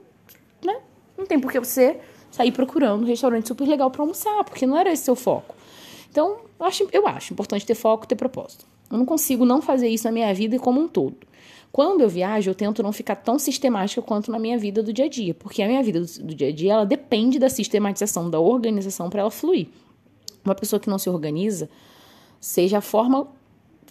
né? 0.64 0.80
Não 1.18 1.26
tem 1.26 1.40
por 1.40 1.52
que 1.52 1.60
você 1.60 2.00
sair 2.30 2.52
procurando 2.52 3.02
um 3.02 3.08
restaurante 3.08 3.48
super 3.48 3.68
legal 3.68 3.90
para 3.90 4.04
almoçar, 4.04 4.44
porque 4.44 4.68
não 4.68 4.78
era 4.78 4.92
esse 4.92 5.04
seu 5.04 5.16
foco. 5.16 5.56
Então, 6.14 6.42
eu 6.60 6.66
acho, 6.68 6.88
eu 6.92 7.08
acho 7.08 7.34
importante 7.34 7.66
ter 7.66 7.74
foco, 7.74 8.06
ter 8.06 8.16
propósito. 8.16 8.68
Eu 8.92 9.00
não 9.00 9.06
consigo 9.06 9.46
não 9.46 9.64
fazer 9.64 9.88
isso 9.88 10.04
na 10.04 10.12
minha 10.12 10.32
vida 10.32 10.60
como 10.60 10.80
um 10.80 10.88
todo. 10.88 11.18
Quando 11.72 12.02
eu 12.02 12.08
viajo, 12.08 12.52
eu 12.52 12.54
tento 12.54 12.84
não 12.84 12.94
ficar 12.94 13.16
tão 13.16 13.40
sistemática 13.40 14.00
quanto 14.00 14.32
na 14.32 14.38
minha 14.38 14.56
vida 14.56 14.84
do 14.84 14.94
dia 14.94 15.06
a 15.06 15.10
dia, 15.10 15.34
porque 15.34 15.64
a 15.64 15.68
minha 15.68 15.82
vida 15.82 16.02
do, 16.02 16.36
dia 16.36 16.50
a 16.50 16.52
dia 16.52 16.74
ela 16.74 16.86
depende 16.86 17.40
da 17.40 17.50
sistematização, 17.50 18.30
da 18.30 18.40
organização 18.40 19.10
para 19.10 19.22
ela 19.22 19.32
fluir. 19.32 19.70
Uma 20.46 20.54
pessoa 20.54 20.80
que 20.80 20.88
não 20.88 21.00
se 21.00 21.10
organiza, 21.10 21.68
seja 22.40 22.78
a 22.78 22.82
forma 22.82 23.28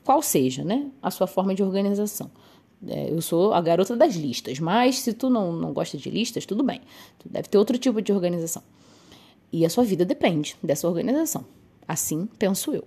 qual 0.05 0.23
seja, 0.23 0.63
né? 0.63 0.93
A 1.03 1.11
sua 1.11 1.27
forma 1.27 1.57
de 1.57 1.63
organização. 1.65 2.31
É, 2.87 3.11
eu 3.11 3.21
sou 3.21 3.53
a 3.53 3.61
garota 3.61 3.97
das 3.97 4.15
listas, 4.15 4.61
mas 4.61 5.01
se 5.01 5.13
tu 5.13 5.29
não, 5.29 5.53
não 5.53 5.73
gosta 5.73 5.99
de 5.99 6.09
listas, 6.09 6.47
tudo 6.47 6.63
bem. 6.63 6.81
Tu 7.19 7.29
deve 7.29 7.49
ter 7.49 7.59
outro 7.59 7.77
tipo 7.79 8.01
de 8.01 8.13
organização. 8.13 8.63
E 9.53 9.67
a 9.67 9.69
sua 9.69 9.83
vida 9.83 10.05
depende 10.05 10.55
dessa 10.63 10.87
organização. 10.87 11.45
Assim 11.87 12.29
penso 12.39 12.75
eu. 12.75 12.85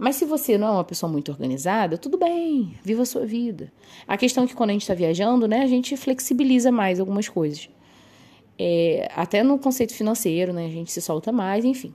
Mas 0.00 0.16
se 0.16 0.24
você 0.24 0.56
não 0.56 0.68
é 0.68 0.70
uma 0.70 0.84
pessoa 0.84 1.12
muito 1.12 1.30
organizada, 1.30 1.98
tudo 1.98 2.16
bem, 2.16 2.74
viva 2.82 3.02
a 3.02 3.06
sua 3.06 3.26
vida. 3.26 3.70
A 4.08 4.16
questão 4.16 4.44
é 4.44 4.46
que 4.46 4.54
quando 4.54 4.70
a 4.70 4.72
gente 4.72 4.82
está 4.82 4.94
viajando, 4.94 5.46
né, 5.46 5.60
a 5.60 5.66
gente 5.66 5.94
flexibiliza 5.94 6.72
mais 6.72 6.98
algumas 6.98 7.28
coisas. 7.28 7.68
É, 8.58 9.10
até 9.14 9.42
no 9.42 9.58
conceito 9.58 9.92
financeiro, 9.92 10.54
né, 10.54 10.64
a 10.64 10.70
gente 10.70 10.90
se 10.90 11.02
solta 11.02 11.30
mais, 11.30 11.66
enfim. 11.66 11.92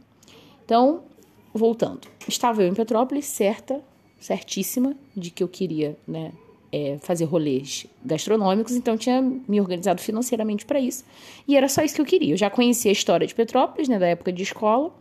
Então, 0.64 1.02
voltando. 1.52 2.02
Estava 2.28 2.62
eu 2.62 2.68
em 2.68 2.75
Petrópolis, 2.75 3.25
certa, 3.25 3.82
certíssima, 4.20 4.96
de 5.18 5.32
que 5.32 5.44
eu 5.44 5.48
queria, 5.48 5.98
né, 6.08 6.32
é, 6.72 6.98
fazer 7.00 7.25
rolês 7.25 7.88
gastronômicos, 8.04 8.75
então 8.75 8.96
tinha 8.96 9.20
me 9.22 9.60
organizado 9.60 10.00
financeiramente 10.00 10.64
para 10.64 10.80
isso. 10.80 11.04
E 11.48 11.58
era 11.58 11.68
só 11.68 11.82
isso 11.82 11.96
que 11.96 12.02
eu 12.02 12.06
queria. 12.06 12.34
Eu 12.34 12.38
já 12.38 12.52
conhecia 12.52 12.92
a 12.92 12.94
história 12.94 13.25
de 13.25 13.34
Petrópolis, 13.34 13.88
né, 13.88 13.98
da 13.98 14.08
época 14.08 14.32
de 14.32 14.44
escola, 14.44 14.94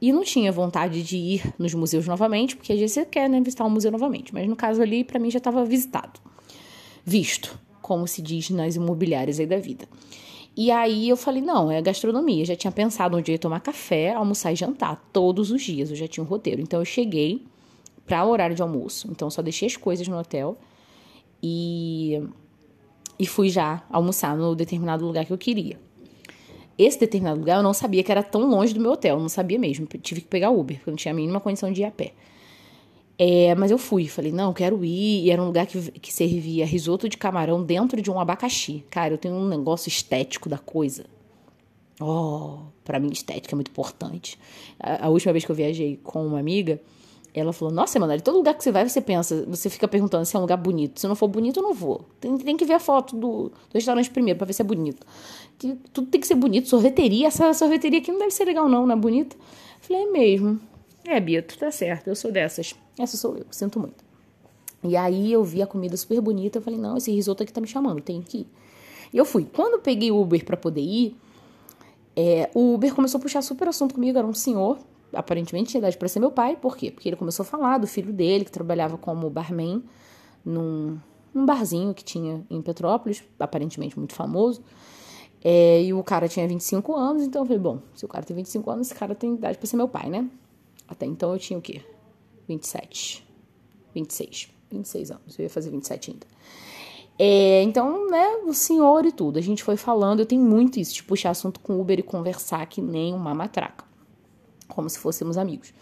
e 0.00 0.12
não 0.12 0.22
tinha 0.22 0.50
vontade 0.50 1.02
de 1.02 1.16
ir 1.16 1.54
nos 1.58 1.74
museus 1.74 2.06
novamente, 2.06 2.56
porque 2.56 2.72
às 2.72 2.78
vezes 2.78 2.94
você 2.94 3.04
quer 3.04 3.28
né, 3.28 3.40
visitar 3.40 3.64
um 3.64 3.70
museu 3.70 3.90
novamente. 3.90 4.32
Mas 4.32 4.48
no 4.48 4.56
caso 4.56 4.80
ali, 4.80 5.04
para 5.04 5.18
mim 5.18 5.30
já 5.30 5.38
estava 5.38 5.64
visitado. 5.64 6.18
Visto, 7.04 7.58
como 7.82 8.06
se 8.06 8.22
diz 8.22 8.48
nas 8.50 8.76
imobiliárias 8.76 9.38
aí 9.38 9.46
da 9.46 9.58
vida. 9.58 9.86
E 10.56 10.70
aí 10.70 11.08
eu 11.08 11.16
falei, 11.16 11.42
não, 11.42 11.70
é 11.70 11.80
gastronomia. 11.82 12.44
Já 12.44 12.56
tinha 12.56 12.72
pensado 12.72 13.16
onde 13.16 13.32
ia 13.32 13.38
tomar 13.38 13.60
café, 13.60 14.14
almoçar 14.14 14.52
e 14.52 14.56
jantar 14.56 14.96
todos 15.12 15.50
os 15.50 15.62
dias. 15.62 15.90
Eu 15.90 15.96
já 15.96 16.08
tinha 16.08 16.24
um 16.24 16.26
roteiro. 16.26 16.60
Então 16.62 16.80
eu 16.80 16.84
cheguei 16.84 17.44
para 18.06 18.24
o 18.24 18.30
horário 18.30 18.56
de 18.56 18.62
almoço. 18.62 19.08
Então 19.10 19.30
só 19.30 19.42
deixei 19.42 19.66
as 19.66 19.76
coisas 19.76 20.08
no 20.08 20.18
hotel 20.18 20.58
e 21.42 22.20
e 23.18 23.26
fui 23.26 23.50
já 23.50 23.82
almoçar 23.90 24.34
no 24.34 24.54
determinado 24.54 25.04
lugar 25.06 25.26
que 25.26 25.32
eu 25.32 25.36
queria. 25.36 25.78
Esse 26.82 26.98
determinado 26.98 27.38
lugar 27.38 27.58
eu 27.58 27.62
não 27.62 27.74
sabia 27.74 28.02
que 28.02 28.10
era 28.10 28.22
tão 28.22 28.48
longe 28.48 28.72
do 28.72 28.80
meu 28.80 28.92
hotel, 28.92 29.20
não 29.20 29.28
sabia 29.28 29.58
mesmo. 29.58 29.86
Tive 30.00 30.22
que 30.22 30.26
pegar 30.26 30.50
Uber, 30.50 30.78
porque 30.78 30.88
eu 30.88 30.92
não 30.92 30.96
tinha 30.96 31.12
a 31.12 31.14
mínima 31.14 31.38
condição 31.38 31.70
de 31.70 31.82
ir 31.82 31.84
a 31.84 31.90
pé. 31.90 32.12
É, 33.18 33.54
mas 33.54 33.70
eu 33.70 33.76
fui, 33.76 34.08
falei, 34.08 34.32
não, 34.32 34.54
quero 34.54 34.82
ir. 34.82 35.26
E 35.26 35.30
era 35.30 35.42
um 35.42 35.44
lugar 35.44 35.66
que, 35.66 35.78
que 35.92 36.10
servia 36.10 36.64
risoto 36.64 37.06
de 37.06 37.18
camarão 37.18 37.62
dentro 37.62 38.00
de 38.00 38.10
um 38.10 38.18
abacaxi. 38.18 38.82
Cara, 38.88 39.12
eu 39.12 39.18
tenho 39.18 39.34
um 39.34 39.46
negócio 39.46 39.90
estético 39.90 40.48
da 40.48 40.56
coisa. 40.56 41.04
Oh, 42.00 42.60
para 42.82 42.98
mim 42.98 43.10
estética 43.12 43.54
é 43.54 43.56
muito 43.56 43.70
importante. 43.70 44.38
A, 44.78 45.04
a, 45.04 45.08
última 45.10 45.32
vez 45.32 45.44
que 45.44 45.50
eu 45.50 45.56
viajei 45.56 46.00
com 46.02 46.26
uma 46.26 46.38
amiga, 46.38 46.80
ela 47.34 47.52
falou: 47.52 47.72
Nossa, 47.72 47.96
Emanuele, 47.98 48.22
todo 48.22 48.36
lugar 48.36 48.54
que 48.54 48.62
você 48.62 48.72
vai, 48.72 48.88
você 48.88 49.00
pensa, 49.00 49.44
você 49.46 49.70
fica 49.70 49.86
perguntando 49.86 50.24
se 50.24 50.34
é 50.34 50.38
um 50.38 50.42
lugar 50.42 50.56
bonito. 50.56 51.00
Se 51.00 51.06
não 51.06 51.14
for 51.14 51.28
bonito, 51.28 51.58
eu 51.58 51.62
não 51.62 51.74
vou. 51.74 52.04
Tem, 52.20 52.36
tem 52.38 52.56
que 52.56 52.64
ver 52.64 52.74
a 52.74 52.80
foto 52.80 53.16
do, 53.16 53.48
do 53.48 53.74
restaurante 53.74 54.10
primeiro 54.10 54.38
para 54.38 54.46
ver 54.46 54.52
se 54.52 54.62
é 54.62 54.64
bonito. 54.64 55.06
Que, 55.58 55.74
tudo 55.92 56.08
tem 56.08 56.20
que 56.20 56.26
ser 56.26 56.34
bonito. 56.34 56.68
Sorveteria, 56.68 57.28
essa 57.28 57.52
sorveteria 57.54 58.00
aqui 58.00 58.10
não 58.10 58.18
deve 58.18 58.32
ser 58.32 58.44
legal, 58.44 58.68
não, 58.68 58.86
não 58.86 58.94
é 58.94 58.98
bonita. 58.98 59.36
Falei: 59.80 60.02
É 60.02 60.06
mesmo. 60.10 60.60
É, 61.04 61.18
Bia, 61.18 61.42
tu 61.42 61.58
tá 61.58 61.70
certo, 61.70 62.08
eu 62.08 62.16
sou 62.16 62.30
dessas. 62.30 62.74
Essa 62.98 63.16
sou 63.16 63.36
eu, 63.36 63.46
sinto 63.50 63.80
muito. 63.80 64.10
E 64.82 64.96
aí 64.96 65.32
eu 65.32 65.44
vi 65.44 65.62
a 65.62 65.66
comida 65.66 65.96
super 65.96 66.20
bonita, 66.20 66.58
eu 66.58 66.62
falei, 66.62 66.78
não, 66.78 66.96
esse 66.96 67.10
risoto 67.10 67.42
aqui 67.42 67.52
tá 67.52 67.60
me 67.60 67.66
chamando, 67.66 68.00
tenho 68.00 68.22
que 68.22 68.38
ir. 68.38 68.46
E 69.12 69.16
eu 69.16 69.24
fui. 69.24 69.44
Quando 69.44 69.74
eu 69.74 69.78
peguei 69.80 70.10
o 70.10 70.20
Uber 70.20 70.44
para 70.44 70.56
poder 70.56 70.80
ir, 70.80 71.16
é, 72.16 72.50
o 72.54 72.74
Uber 72.74 72.94
começou 72.94 73.18
a 73.18 73.20
puxar 73.20 73.42
super 73.42 73.68
assunto 73.68 73.94
comigo, 73.94 74.16
era 74.16 74.26
um 74.26 74.34
senhor, 74.34 74.78
aparentemente 75.12 75.70
tinha 75.70 75.78
idade 75.78 75.96
para 75.96 76.08
ser 76.08 76.20
meu 76.20 76.30
pai, 76.30 76.56
por 76.56 76.76
quê? 76.76 76.90
Porque 76.90 77.08
ele 77.08 77.16
começou 77.16 77.42
a 77.42 77.46
falar 77.46 77.78
do 77.78 77.86
filho 77.86 78.12
dele, 78.12 78.44
que 78.44 78.50
trabalhava 78.50 78.96
como 78.96 79.28
barman 79.30 79.82
num, 80.44 80.98
num 81.34 81.46
barzinho 81.46 81.94
que 81.94 82.04
tinha 82.04 82.44
em 82.50 82.60
Petrópolis, 82.62 83.22
aparentemente 83.38 83.98
muito 83.98 84.14
famoso. 84.14 84.62
É, 85.42 85.82
e 85.82 85.92
o 85.94 86.02
cara 86.02 86.28
tinha 86.28 86.46
25 86.46 86.94
anos, 86.94 87.22
então 87.22 87.42
eu 87.42 87.46
falei, 87.46 87.60
bom, 87.60 87.80
se 87.94 88.04
o 88.04 88.08
cara 88.08 88.24
tem 88.24 88.36
25 88.36 88.70
anos, 88.70 88.86
esse 88.88 88.94
cara 88.94 89.14
tem 89.14 89.34
idade 89.34 89.56
para 89.56 89.66
ser 89.66 89.76
meu 89.76 89.88
pai, 89.88 90.10
né? 90.10 90.28
Até 90.86 91.06
então 91.06 91.32
eu 91.32 91.38
tinha 91.38 91.58
o 91.58 91.62
quê? 91.62 91.80
27. 92.46 93.26
26. 93.94 94.50
26 94.70 95.10
anos. 95.10 95.38
Eu 95.38 95.44
ia 95.44 95.50
fazer 95.50 95.70
27 95.70 96.10
ainda. 96.10 96.26
É, 97.18 97.62
então, 97.62 98.08
né, 98.08 98.36
o 98.46 98.54
senhor 98.54 99.04
e 99.04 99.12
tudo. 99.12 99.38
A 99.38 99.42
gente 99.42 99.62
foi 99.62 99.76
falando, 99.76 100.20
eu 100.20 100.26
tenho 100.26 100.42
muito 100.42 100.80
isso, 100.80 100.94
de 100.94 101.02
puxar 101.02 101.30
assunto 101.30 101.60
com 101.60 101.80
Uber 101.80 101.98
e 101.98 102.02
conversar 102.02 102.64
que 102.66 102.80
nem 102.80 103.14
uma 103.14 103.34
matraca. 103.34 103.84
Como 104.74 104.88
se 104.88 104.98
fôssemos 104.98 105.36
amigos. 105.36 105.72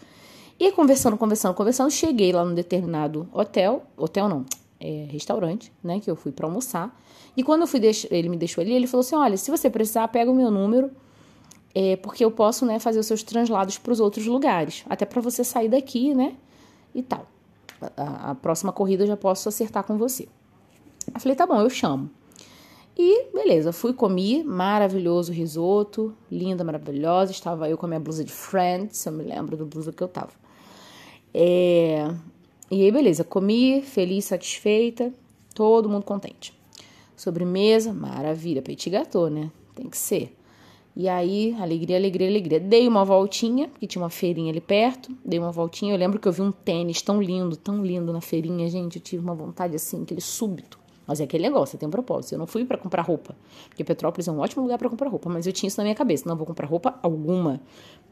E 0.59 0.73
conversando, 0.73 1.17
conversando, 1.17 1.55
conversando, 1.55 1.91
cheguei 1.91 2.33
lá 2.33 2.45
num 2.45 2.55
determinado 2.55 3.29
hotel. 3.33 3.85
Hotel 3.97 4.29
não, 4.29 4.45
é, 4.81 5.07
restaurante, 5.09 5.73
né? 5.83 6.01
Que 6.01 6.11
eu 6.11 6.17
fui 6.17 6.33
para 6.33 6.47
almoçar. 6.47 6.99
E 7.37 7.43
quando 7.43 7.61
eu 7.61 7.67
fui, 7.67 7.81
ele 8.11 8.29
me 8.29 8.37
deixou 8.37 8.63
ali, 8.63 8.73
ele 8.73 8.87
falou 8.87 9.01
assim: 9.01 9.15
olha, 9.15 9.37
se 9.37 9.51
você 9.51 9.71
precisar, 9.71 10.09
pega 10.09 10.31
o 10.31 10.35
meu 10.35 10.51
número 10.51 10.91
é, 11.75 11.97
porque 11.97 12.25
eu 12.25 12.31
posso 12.31 12.67
né, 12.67 12.79
fazer 12.79 12.99
os 12.99 13.07
seus 13.07 13.23
translados 13.23 13.79
para 13.79 13.93
os 13.93 14.01
outros 14.01 14.27
lugares, 14.27 14.85
até 14.89 15.05
para 15.05 15.21
você 15.21 15.45
sair 15.45 15.69
daqui, 15.69 16.15
né? 16.15 16.35
E 16.95 17.03
tal. 17.03 17.27
A, 17.97 18.31
a, 18.31 18.35
próxima 18.35 18.73
corrida 18.73 19.05
eu 19.05 19.07
já 19.07 19.17
posso 19.17 19.49
acertar 19.49 19.85
com 19.85 19.97
você. 19.97 20.29
Eu 21.15 21.21
falei, 21.21 21.37
tá 21.37 21.47
bom, 21.47 21.61
eu 21.61 21.71
chamo. 21.71 22.11
E 22.99 23.31
beleza, 23.33 23.73
fui, 23.73 23.93
comi, 23.93 24.43
maravilhoso 24.43 25.33
risoto, 25.33 26.13
linda, 26.29 26.65
maravilhosa. 26.65 27.31
Estava 27.31 27.71
eu 27.71 27.79
com 27.79 27.87
a 27.87 27.89
minha 27.89 28.01
blusa 28.01 28.25
de 28.25 28.33
Friends, 28.33 29.07
eu 29.07 29.13
me 29.13 29.23
lembro 29.23 29.57
do 29.57 29.65
blusa 29.65 29.93
que 29.93 30.03
eu 30.03 30.09
tava. 30.09 30.33
É... 31.33 32.13
E 32.69 32.83
aí, 32.83 32.91
beleza, 32.91 33.23
comi, 33.23 33.83
feliz, 33.83 34.25
satisfeita, 34.25 35.15
todo 35.55 35.89
mundo 35.89 36.03
contente. 36.03 36.53
Sobremesa, 37.17 37.93
maravilha, 37.93 38.61
petit 38.61 38.91
gâteau, 38.91 39.31
né? 39.31 39.51
Tem 39.77 39.89
que 39.89 39.97
ser. 39.97 40.37
E 40.97 41.09
aí, 41.09 41.57
alegria, 41.61 41.97
alegria, 41.97 42.29
alegria. 42.29 42.59
Dei 42.59 42.89
uma 42.89 43.05
voltinha, 43.05 43.71
que 43.79 43.87
tinha 43.87 44.03
uma 44.03 44.11
feirinha 44.11 44.51
ali 44.51 44.61
perto. 44.61 45.17
Dei 45.25 45.39
uma 45.39 45.53
voltinha. 45.53 45.95
Eu 45.95 45.99
lembro 45.99 46.19
que 46.19 46.27
eu 46.27 46.33
vi 46.33 46.43
um 46.43 46.51
tênis 46.51 47.01
tão 47.01 47.23
lindo, 47.23 47.57
tão 47.57 47.85
lindo 47.85 48.13
na 48.13 48.21
feirinha, 48.21 48.69
gente. 48.69 48.97
Eu 48.97 49.03
tive 49.03 49.23
uma 49.23 49.35
vontade 49.35 49.77
assim, 49.77 50.03
aquele 50.03 50.21
súbito. 50.21 50.88
Mas 51.09 51.21
é 51.21 51.25
aquele 51.25 51.45
negócio, 51.45 51.79
tem 51.79 51.89
um 51.89 51.91
propósito. 51.91 52.35
Eu 52.35 52.39
não 52.39 52.47
fui 52.47 52.67
para 52.67 52.77
comprar 52.77 53.01
roupa, 53.01 53.35
porque 53.71 53.83
Petrópolis 53.83 54.29
é 54.29 54.31
um 54.31 54.39
ótimo 54.41 54.63
lugar 54.63 54.77
para 54.77 54.91
comprar 54.91 55.09
roupa, 55.09 55.31
mas 55.31 55.47
eu 55.47 55.53
tinha 55.55 55.69
isso 55.69 55.79
na 55.79 55.85
minha 55.85 55.95
cabeça. 55.95 56.29
Não 56.29 56.37
vou 56.37 56.47
comprar 56.47 56.67
roupa 56.67 56.99
alguma, 57.03 57.63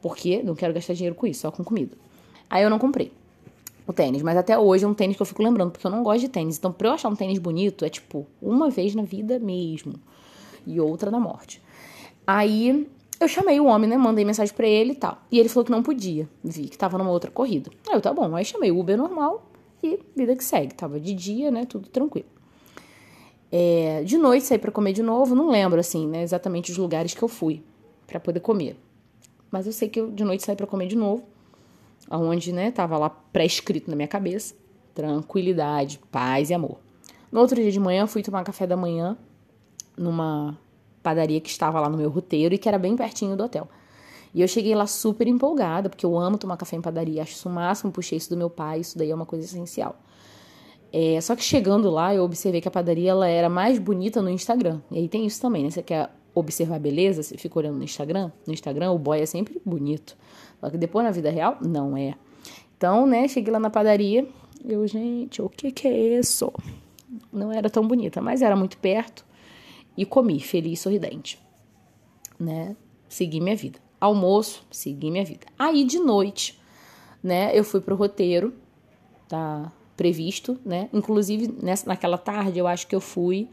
porque 0.01 0.43
não 0.43 0.55
quero 0.55 0.73
gastar 0.73 0.95
dinheiro 0.95 1.15
com 1.15 1.27
isso, 1.27 1.43
só 1.43 1.51
com 1.51 1.63
comida. 1.63 1.95
Aí 2.49 2.63
eu 2.63 2.71
não 2.71 2.79
comprei 2.79 3.13
o 3.87 3.93
tênis, 3.93 4.23
mas 4.23 4.35
até 4.39 4.59
hoje 4.59 4.87
é 4.87 4.89
um 4.89 4.95
tênis 4.95 5.15
que 5.15 5.21
eu 5.21 5.27
fico 5.27 5.43
lembrando, 5.43 5.73
porque 5.73 5.87
eu 5.87 5.91
não 5.91 6.03
gosto 6.03 6.21
de 6.21 6.29
tênis. 6.29 6.57
Então, 6.57 6.73
pra 6.73 6.89
eu 6.89 6.93
achar 6.95 7.11
um 7.11 7.15
tênis 7.15 7.39
bonito, 7.39 7.85
é 7.85 7.91
tipo 7.91 8.27
uma 8.41 8.71
vez 8.71 8.95
na 8.95 9.03
vida 9.03 9.39
mesmo 9.39 9.95
e 10.67 10.81
outra 10.81 11.11
na 11.11 11.21
morte. 11.21 11.63
Aí 12.27 12.89
eu 13.21 13.29
chamei 13.29 13.61
o 13.61 13.67
homem, 13.67 13.91
né? 13.91 13.97
Mandei 13.99 14.25
mensagem 14.25 14.55
para 14.55 14.67
ele 14.67 14.93
e 14.93 14.97
tal. 14.97 15.19
E 15.31 15.39
ele 15.39 15.51
falou 15.51 15.67
que 15.67 15.71
não 15.71 15.83
podia. 15.83 16.27
Vi 16.43 16.69
que 16.69 16.79
tava 16.79 16.97
numa 16.97 17.11
outra 17.11 17.31
corrida. 17.31 17.71
Aí 17.89 17.95
eu, 17.95 18.01
tá 18.01 18.13
bom. 18.13 18.35
Aí 18.35 18.45
chamei 18.45 18.71
o 18.71 18.81
Uber 18.81 18.97
normal 18.97 19.51
e 19.83 19.99
vida 20.17 20.35
que 20.35 20.43
segue. 20.43 20.75
Tava 20.75 20.99
de 20.99 21.13
dia, 21.13 21.51
né? 21.51 21.67
Tudo 21.67 21.89
tranquilo. 21.89 22.27
É, 23.51 24.03
de 24.05 24.19
noite 24.19 24.47
saí 24.47 24.59
para 24.59 24.71
comer 24.71 24.93
de 24.93 25.03
novo. 25.03 25.35
Não 25.35 25.51
lembro, 25.51 25.79
assim, 25.79 26.07
né? 26.07 26.23
Exatamente 26.23 26.71
os 26.71 26.79
lugares 26.79 27.15
que 27.15 27.23
eu 27.23 27.29
fui 27.29 27.63
para 28.07 28.21
poder 28.21 28.41
comer. 28.41 28.77
Mas 29.51 29.67
eu 29.67 29.73
sei 29.73 29.89
que 29.89 30.01
eu 30.01 30.11
de 30.11 30.25
noite 30.25 30.45
saí 30.45 30.57
para 30.57 30.67
comer 30.67 30.87
de 30.89 30.97
novo. 30.97 31.25
Aonde, 32.09 32.53
né? 32.53 32.71
Tava 32.71 32.99
lá 32.99 33.11
pré-escrito 33.11 33.91
na 33.91 33.97
minha 33.97 34.09
cabeça. 34.09 34.55
Tranquilidade, 34.95 36.01
paz 36.11 36.51
e 36.51 36.55
amor. 36.55 36.79
No 37.31 37.41
outro 37.41 37.57
dia 37.57 37.71
de 37.71 37.81
manhã, 37.81 38.07
fui 38.07 38.23
tomar 38.23 38.45
café 38.45 38.67
da 38.67 38.77
manhã 38.77 39.17
numa 39.97 40.59
padaria 41.03 41.41
que 41.41 41.49
estava 41.49 41.81
lá 41.81 41.89
no 41.89 41.97
meu 41.97 42.11
roteiro 42.11 42.55
e 42.55 42.59
que 42.59 42.69
era 42.69 42.79
bem 42.79 42.97
pertinho 42.97 43.37
do 43.37 43.45
hotel. 43.45 43.69
E 44.35 44.43
eu 44.43 44.49
cheguei 44.49 44.75
lá 44.75 44.87
super 44.87 45.27
empolgada, 45.27 45.89
porque 45.89 46.05
eu 46.05 46.19
amo 46.19 46.37
tomar 46.37 46.57
café 46.57 46.77
em 46.77 46.81
padaria, 46.83 47.23
acho 47.23 47.33
isso 47.33 47.49
o 47.49 47.53
máximo, 47.53 47.91
puxei 47.91 48.19
isso 48.19 48.29
do 48.29 48.37
meu 48.37 48.51
pai, 48.51 48.81
isso 48.81 48.99
daí 48.99 49.11
é 49.11 49.15
uma 49.15 49.25
coisa 49.25 49.45
essencial. 49.45 49.97
É, 50.93 51.21
só 51.21 51.37
que 51.37 51.43
chegando 51.43 51.91
lá, 51.91 52.15
eu 52.15 52.23
observei 52.25 52.61
que 52.61 52.69
a 52.69 52.71
padaria 52.71 53.11
ela 53.11 53.29
era 53.29 53.49
mais 53.49 53.79
bonita 53.79 54.23
no 54.23 54.31
Instagram. 54.31 54.81
E 54.91 54.99
aí 54.99 55.09
tem 55.09 55.27
isso 55.27 55.41
também, 55.41 55.65
né? 55.65 55.71
Você 55.71 55.83
quer 55.83 56.11
observar 56.35 56.79
beleza, 56.79 57.23
você 57.23 57.37
fica 57.37 57.59
olhando 57.59 57.79
no 57.79 57.85
Instagram. 57.85 58.31
No 58.47 58.53
Instagram, 58.53 58.93
o 58.93 58.99
boy 58.99 59.21
é 59.21 59.27
sempre 59.27 59.61
bonito. 59.65 60.17
Só 60.61 60.71
que 60.71 60.79
depois, 60.79 61.05
na 61.05 61.11
vida 61.11 61.31
real, 61.31 61.59
não 61.61 61.97
é. 61.97 62.15
Então, 62.77 63.07
né, 63.07 63.27
cheguei 63.27 63.53
lá 63.53 63.59
na 63.59 63.71
padaria. 63.71 64.29
Eu, 64.65 64.87
gente, 64.87 65.41
o 65.41 65.49
que 65.49 65.71
que 65.71 65.89
é 65.89 66.19
isso? 66.19 66.53
Não 67.33 67.53
era 67.53 67.71
tão 67.71 67.87
bonita, 67.87 68.21
mas 68.21 68.43
era 68.43 68.57
muito 68.57 68.77
perto 68.79 69.25
e 69.97 70.05
comi, 70.05 70.41
feliz, 70.41 70.81
sorridente. 70.81 71.39
Né? 72.39 72.77
Segui 73.09 73.41
minha 73.41 73.57
vida. 73.57 73.79
Almoço, 73.99 74.67
segui 74.71 75.11
minha 75.11 75.25
vida. 75.25 75.47
Aí 75.59 75.85
de 75.85 75.99
noite, 75.99 76.61
né, 77.23 77.57
eu 77.59 77.65
fui 77.65 77.81
pro 77.81 77.97
roteiro, 77.97 78.53
tá 79.27 79.73
previsto, 79.97 80.59
né? 80.65 80.89
Inclusive, 80.93 81.53
nessa, 81.63 81.87
naquela 81.87 82.19
tarde, 82.19 82.59
eu 82.59 82.67
acho 82.67 82.87
que 82.87 82.95
eu 82.95 83.01
fui 83.01 83.49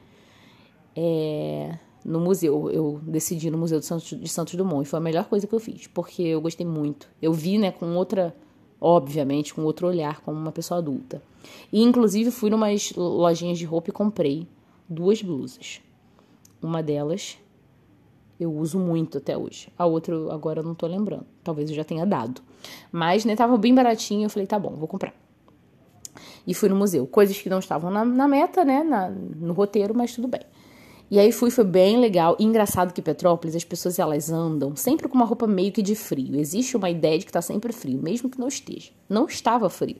é, 0.95 1.77
no 2.03 2.19
museu. 2.19 2.69
Eu 2.69 2.99
decidi 3.03 3.49
no 3.49 3.57
Museu 3.57 3.79
de 3.79 3.85
Santos, 3.85 4.19
de 4.19 4.27
Santos 4.27 4.55
Dumont. 4.55 4.83
E 4.83 4.89
foi 4.89 4.97
a 4.97 5.01
melhor 5.01 5.25
coisa 5.25 5.47
que 5.47 5.53
eu 5.53 5.59
fiz, 5.59 5.87
porque 5.87 6.21
eu 6.21 6.41
gostei 6.41 6.65
muito. 6.65 7.07
Eu 7.21 7.33
vi, 7.33 7.57
né, 7.57 7.71
com 7.71 7.95
outra, 7.95 8.35
obviamente, 8.79 9.53
com 9.53 9.63
outro 9.63 9.87
olhar, 9.87 10.21
como 10.21 10.37
uma 10.37 10.51
pessoa 10.51 10.79
adulta. 10.79 11.21
E, 11.71 11.81
inclusive, 11.81 12.29
fui 12.31 12.49
numas 12.49 12.93
lojinhas 12.95 13.57
de 13.57 13.65
roupa 13.65 13.89
e 13.89 13.93
comprei 13.93 14.47
duas 14.87 15.21
blusas. 15.21 15.81
Uma 16.61 16.81
delas 16.81 17.37
eu 18.39 18.53
uso 18.53 18.77
muito 18.79 19.17
até 19.17 19.37
hoje. 19.37 19.69
A 19.77 19.85
outra 19.85 20.15
agora 20.33 20.59
eu 20.59 20.63
não 20.63 20.75
tô 20.75 20.87
lembrando. 20.87 21.25
Talvez 21.43 21.69
eu 21.69 21.75
já 21.75 21.83
tenha 21.83 22.05
dado. 22.05 22.41
Mas, 22.91 23.25
né, 23.25 23.35
tava 23.35 23.57
bem 23.57 23.73
baratinho. 23.73 24.25
Eu 24.25 24.29
falei, 24.29 24.47
tá 24.47 24.59
bom, 24.59 24.71
vou 24.71 24.87
comprar. 24.87 25.13
E 26.45 26.53
fui 26.53 26.69
no 26.69 26.75
museu. 26.75 27.07
Coisas 27.07 27.37
que 27.37 27.49
não 27.49 27.59
estavam 27.59 27.89
na, 27.89 28.03
na 28.03 28.27
meta, 28.27 28.65
né, 28.65 28.83
na, 28.83 29.09
no 29.09 29.53
roteiro, 29.53 29.95
mas 29.95 30.13
tudo 30.13 30.27
bem. 30.27 30.41
E 31.09 31.19
aí 31.19 31.31
fui, 31.31 31.51
foi 31.51 31.63
bem 31.63 31.99
legal. 31.99 32.35
E 32.39 32.43
engraçado 32.43 32.93
que 32.93 33.01
Petrópolis, 33.01 33.55
as 33.55 33.63
pessoas 33.63 33.99
elas 33.99 34.31
andam 34.31 34.75
sempre 34.75 35.07
com 35.07 35.15
uma 35.15 35.25
roupa 35.25 35.45
meio 35.45 35.71
que 35.71 35.81
de 35.81 35.95
frio. 35.95 36.35
Existe 36.35 36.75
uma 36.75 36.89
ideia 36.89 37.19
de 37.19 37.25
que 37.25 37.31
tá 37.31 37.41
sempre 37.41 37.71
frio, 37.71 38.01
mesmo 38.01 38.29
que 38.29 38.39
não 38.39 38.47
esteja. 38.47 38.91
Não 39.07 39.25
estava 39.25 39.69
frio. 39.69 39.97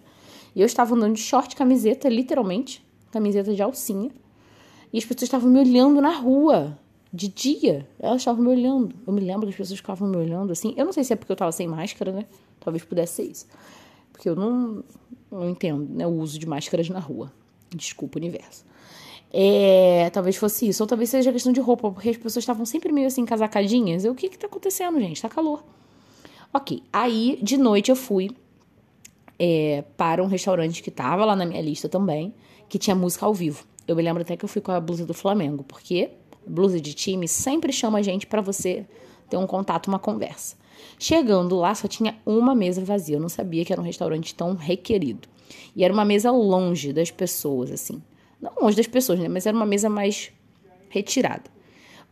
E 0.55 0.61
eu 0.61 0.65
estava 0.65 0.95
andando 0.95 1.15
de 1.15 1.21
short, 1.21 1.55
camiseta, 1.55 2.09
literalmente, 2.09 2.85
camiseta 3.11 3.53
de 3.53 3.61
alcinha. 3.61 4.11
E 4.91 4.97
as 4.97 5.05
pessoas 5.05 5.23
estavam 5.23 5.49
me 5.49 5.59
olhando 5.59 6.01
na 6.01 6.17
rua, 6.17 6.77
de 7.13 7.27
dia. 7.27 7.87
Elas 7.99 8.21
estavam 8.21 8.43
me 8.43 8.49
olhando. 8.49 8.95
Eu 9.05 9.13
me 9.13 9.21
lembro 9.21 9.41
que 9.41 9.51
as 9.51 9.55
pessoas 9.55 9.79
ficavam 9.79 10.09
me 10.09 10.17
olhando 10.17 10.51
assim. 10.51 10.73
Eu 10.75 10.83
não 10.83 10.91
sei 10.91 11.03
se 11.03 11.13
é 11.13 11.15
porque 11.15 11.31
eu 11.31 11.35
estava 11.35 11.51
sem 11.51 11.67
máscara, 11.67 12.11
né? 12.11 12.25
Talvez 12.59 12.83
pudesse 12.83 13.13
ser 13.13 13.23
isso. 13.23 13.45
Porque 14.23 14.29
eu 14.29 14.35
não, 14.37 14.85
não 15.29 15.49
entendo 15.49 15.85
né, 15.93 16.07
o 16.07 16.11
uso 16.11 16.39
de 16.39 16.47
máscaras 16.47 16.87
na 16.87 16.99
rua. 16.99 17.29
Desculpa, 17.75 18.17
universo. 18.17 18.63
É, 19.33 20.09
talvez 20.13 20.37
fosse 20.37 20.65
isso. 20.65 20.81
Ou 20.81 20.87
talvez 20.87 21.09
seja 21.09 21.29
questão 21.29 21.51
de 21.51 21.59
roupa, 21.59 21.91
porque 21.91 22.07
as 22.07 22.15
pessoas 22.15 22.37
estavam 22.43 22.65
sempre 22.65 22.93
meio 22.93 23.07
assim, 23.07 23.25
casacadinhas. 23.25 24.05
Eu, 24.05 24.13
o 24.13 24.15
que 24.15 24.29
que 24.29 24.37
tá 24.37 24.47
acontecendo, 24.47 24.97
gente? 24.97 25.21
Tá 25.21 25.27
calor. 25.27 25.61
Ok. 26.53 26.83
Aí, 26.93 27.37
de 27.41 27.57
noite, 27.57 27.91
eu 27.91 27.97
fui 27.97 28.31
é, 29.37 29.83
para 29.97 30.23
um 30.23 30.27
restaurante 30.27 30.81
que 30.81 30.89
tava 30.89 31.25
lá 31.25 31.35
na 31.35 31.45
minha 31.45 31.61
lista 31.61 31.89
também, 31.89 32.33
que 32.69 32.79
tinha 32.79 32.95
música 32.95 33.25
ao 33.25 33.33
vivo. 33.33 33.65
Eu 33.85 33.93
me 33.93 34.01
lembro 34.01 34.21
até 34.21 34.37
que 34.37 34.45
eu 34.45 34.49
fui 34.49 34.61
com 34.61 34.71
a 34.71 34.79
blusa 34.79 35.05
do 35.05 35.13
Flamengo, 35.13 35.65
porque 35.65 36.11
blusa 36.47 36.79
de 36.79 36.93
time 36.93 37.27
sempre 37.27 37.73
chama 37.73 37.99
a 37.99 38.01
gente 38.01 38.25
para 38.25 38.39
você 38.39 38.85
ter 39.29 39.35
um 39.35 39.45
contato, 39.45 39.87
uma 39.87 39.99
conversa. 39.99 40.55
Chegando 40.99 41.55
lá, 41.55 41.73
só 41.75 41.87
tinha 41.87 42.17
uma 42.25 42.55
mesa 42.55 42.83
vazia. 42.83 43.17
Eu 43.17 43.21
não 43.21 43.29
sabia 43.29 43.63
que 43.65 43.71
era 43.71 43.81
um 43.81 43.85
restaurante 43.85 44.33
tão 44.33 44.55
requerido. 44.55 45.27
E 45.75 45.83
era 45.83 45.93
uma 45.93 46.05
mesa 46.05 46.31
longe 46.31 46.93
das 46.93 47.11
pessoas, 47.11 47.71
assim. 47.71 48.01
Não 48.41 48.51
longe 48.61 48.77
das 48.77 48.87
pessoas, 48.87 49.19
né? 49.19 49.27
Mas 49.27 49.45
era 49.45 49.55
uma 49.55 49.65
mesa 49.65 49.89
mais 49.89 50.31
retirada. 50.89 51.43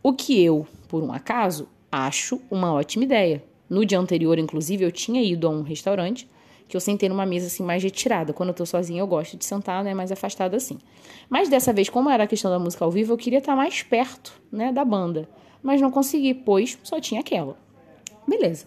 O 0.02 0.12
que 0.12 0.42
eu, 0.42 0.66
por 0.88 1.02
um 1.02 1.12
acaso, 1.12 1.68
acho 1.90 2.40
uma 2.50 2.72
ótima 2.72 3.04
ideia. 3.04 3.44
No 3.68 3.84
dia 3.86 3.98
anterior, 3.98 4.38
inclusive, 4.38 4.84
eu 4.84 4.92
tinha 4.92 5.22
ido 5.22 5.46
a 5.46 5.50
um 5.50 5.62
restaurante 5.62 6.28
que 6.72 6.76
eu 6.76 6.80
sentei 6.80 7.06
numa 7.06 7.26
mesa 7.26 7.48
assim 7.48 7.62
mais 7.62 7.82
retirada. 7.82 8.32
Quando 8.32 8.48
eu 8.48 8.54
tô 8.54 8.64
sozinha, 8.64 9.00
eu 9.00 9.06
gosto 9.06 9.36
de 9.36 9.44
sentar, 9.44 9.84
né, 9.84 9.92
mais 9.92 10.10
afastada 10.10 10.56
assim. 10.56 10.78
Mas 11.28 11.48
dessa 11.50 11.70
vez, 11.70 11.90
como 11.90 12.08
era 12.08 12.24
a 12.24 12.26
questão 12.26 12.50
da 12.50 12.58
música 12.58 12.82
ao 12.82 12.90
vivo, 12.90 13.12
eu 13.12 13.16
queria 13.18 13.40
estar 13.40 13.54
mais 13.54 13.82
perto, 13.82 14.32
né, 14.50 14.72
da 14.72 14.82
banda, 14.82 15.28
mas 15.62 15.82
não 15.82 15.90
consegui, 15.90 16.32
pois 16.32 16.78
só 16.82 16.98
tinha 16.98 17.20
aquela. 17.20 17.58
Beleza. 18.32 18.64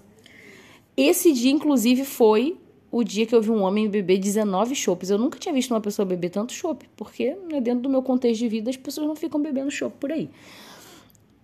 Esse 0.95 1.33
dia 1.33 1.51
inclusive 1.51 2.05
foi 2.05 2.55
o 2.91 3.03
dia 3.03 3.25
que 3.25 3.33
eu 3.33 3.41
vi 3.41 3.49
um 3.49 3.63
homem 3.63 3.89
beber 3.89 4.19
19 4.19 4.75
chopes. 4.75 5.09
Eu 5.09 5.17
nunca 5.17 5.39
tinha 5.39 5.51
visto 5.51 5.71
uma 5.71 5.81
pessoa 5.81 6.05
beber 6.05 6.29
tanto 6.29 6.53
chopp, 6.53 6.87
porque 6.95 7.35
né, 7.51 7.59
dentro 7.59 7.81
do 7.81 7.89
meu 7.89 8.03
contexto 8.03 8.41
de 8.41 8.47
vida 8.47 8.69
as 8.69 8.77
pessoas 8.77 9.07
não 9.07 9.15
ficam 9.15 9.41
bebendo 9.41 9.71
chopp 9.71 9.97
por 9.99 10.11
aí. 10.11 10.29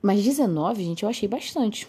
Mas 0.03 0.23
19, 0.23 0.83
gente, 0.83 1.01
eu 1.01 1.09
achei 1.09 1.27
bastante. 1.27 1.87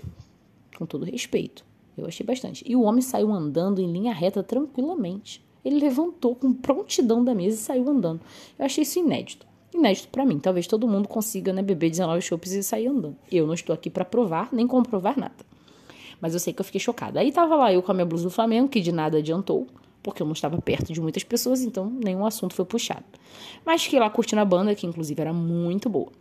Com 0.79 0.87
todo 0.87 1.05
respeito. 1.05 1.67
Eu 1.99 2.07
achei 2.07 2.25
bastante. 2.25 2.65
E 2.67 2.75
o 2.75 2.81
homem 2.81 3.03
saiu 3.03 3.31
andando 3.31 3.83
em 3.83 3.93
linha 3.93 4.15
reta 4.15 4.43
tranquilamente. 4.43 5.45
Ele 5.63 5.79
levantou 5.79 6.35
com 6.35 6.51
prontidão 6.51 7.23
da 7.23 7.35
mesa 7.35 7.57
e 7.57 7.61
saiu 7.61 7.91
andando. 7.91 8.23
Eu 8.59 8.65
achei 8.65 8.83
isso 8.83 8.99
inédito. 8.99 9.47
Inédito 9.75 10.09
para 10.09 10.25
mim. 10.25 10.39
Talvez 10.39 10.67
todo 10.67 10.89
mundo 10.89 11.09
consiga 11.09 11.53
né, 11.53 11.61
beber 11.61 11.91
19 11.91 12.23
chopes 12.23 12.53
e 12.53 12.63
sair 12.63 12.87
andando. 12.87 13.19
Eu 13.31 13.47
não 13.47 13.53
estou 13.53 13.75
aqui 13.75 13.91
para 13.91 14.05
provar 14.05 14.49
nem 14.51 14.67
comprovar 14.67 15.19
nada. 15.19 15.52
Mas 16.23 16.35
eu 16.35 16.39
sei 16.39 16.53
que 16.53 16.61
eu 16.61 16.65
fiquei 16.65 16.81
chocada. 16.81 17.19
Aí 17.19 17.33
tava 17.33 17.57
lá 17.57 17.73
eu 17.73 17.83
com 17.83 17.91
a 17.91 17.95
minha 17.95 18.07
blusa 18.07 18.23
do 18.23 18.31
Flamengo, 18.31 18.69
que 18.69 18.81
de 18.81 18.93
nada 18.93 19.19
adiantou, 19.19 19.67
porque 20.05 20.23
eu 20.23 20.25
não 20.25 20.33
estava 20.33 20.57
perto 20.63 20.93
de 20.93 21.01
muitas 21.01 21.25
pessoas, 21.25 21.63
então 21.63 21.91
nenhum 21.91 22.25
assunto 22.25 22.55
foi 22.55 22.65
puxado. 22.65 23.05
Mas 23.67 23.83
fiquei 23.83 23.99
lá 23.99 24.09
curtindo 24.09 24.41
a 24.41 24.45
banda, 24.45 24.73
que 24.73 24.87
inclusive 24.87 25.21
era 25.21 25.33
muito 25.33 25.91
boa. 25.91 26.13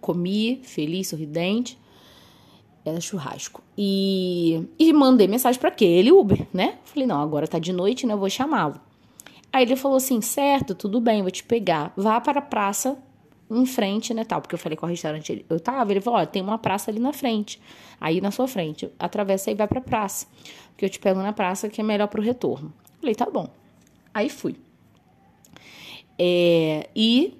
Comi, 0.00 0.62
feliz, 0.64 1.08
sorridente. 1.08 1.78
Era 2.84 3.00
churrasco. 3.00 3.62
E, 3.76 4.66
e 4.78 4.92
mandei 4.94 5.28
mensagem 5.28 5.60
para 5.60 5.68
aquele 5.68 6.10
Uber, 6.10 6.48
né? 6.52 6.78
Falei, 6.82 7.06
não, 7.06 7.20
agora 7.20 7.46
tá 7.46 7.58
de 7.58 7.72
noite, 7.72 8.06
né? 8.06 8.14
Eu 8.14 8.18
vou 8.18 8.30
chamá-lo. 8.30 8.80
Aí 9.52 9.64
ele 9.64 9.76
falou 9.76 9.98
assim: 9.98 10.20
certo, 10.22 10.74
tudo 10.74 11.00
bem, 11.00 11.20
vou 11.20 11.30
te 11.30 11.44
pegar. 11.44 11.92
Vá 11.96 12.18
para 12.18 12.38
a 12.38 12.42
praça 12.42 12.98
em 13.50 13.66
frente, 13.66 14.14
né, 14.14 14.24
tal, 14.24 14.40
porque 14.40 14.54
eu 14.54 14.58
falei 14.58 14.78
o 14.80 14.86
restaurante, 14.86 15.44
eu 15.48 15.60
tava, 15.60 15.92
ele 15.92 16.00
falou, 16.00 16.20
ó, 16.20 16.26
tem 16.26 16.42
uma 16.42 16.58
praça 16.58 16.90
ali 16.90 16.98
na 16.98 17.12
frente, 17.12 17.60
aí 18.00 18.20
na 18.20 18.30
sua 18.30 18.48
frente, 18.48 18.90
atravessa 18.98 19.50
e 19.50 19.54
vai 19.54 19.68
pra 19.68 19.80
praça, 19.80 20.26
porque 20.70 20.84
eu 20.84 20.90
te 20.90 20.98
pego 20.98 21.20
na 21.20 21.32
praça 21.32 21.68
que 21.68 21.80
é 21.80 21.84
melhor 21.84 22.08
pro 22.08 22.22
retorno. 22.22 22.72
Falei, 23.00 23.14
tá 23.14 23.28
bom. 23.28 23.48
Aí 24.14 24.28
fui. 24.28 24.56
É, 26.18 26.88
e 26.94 27.36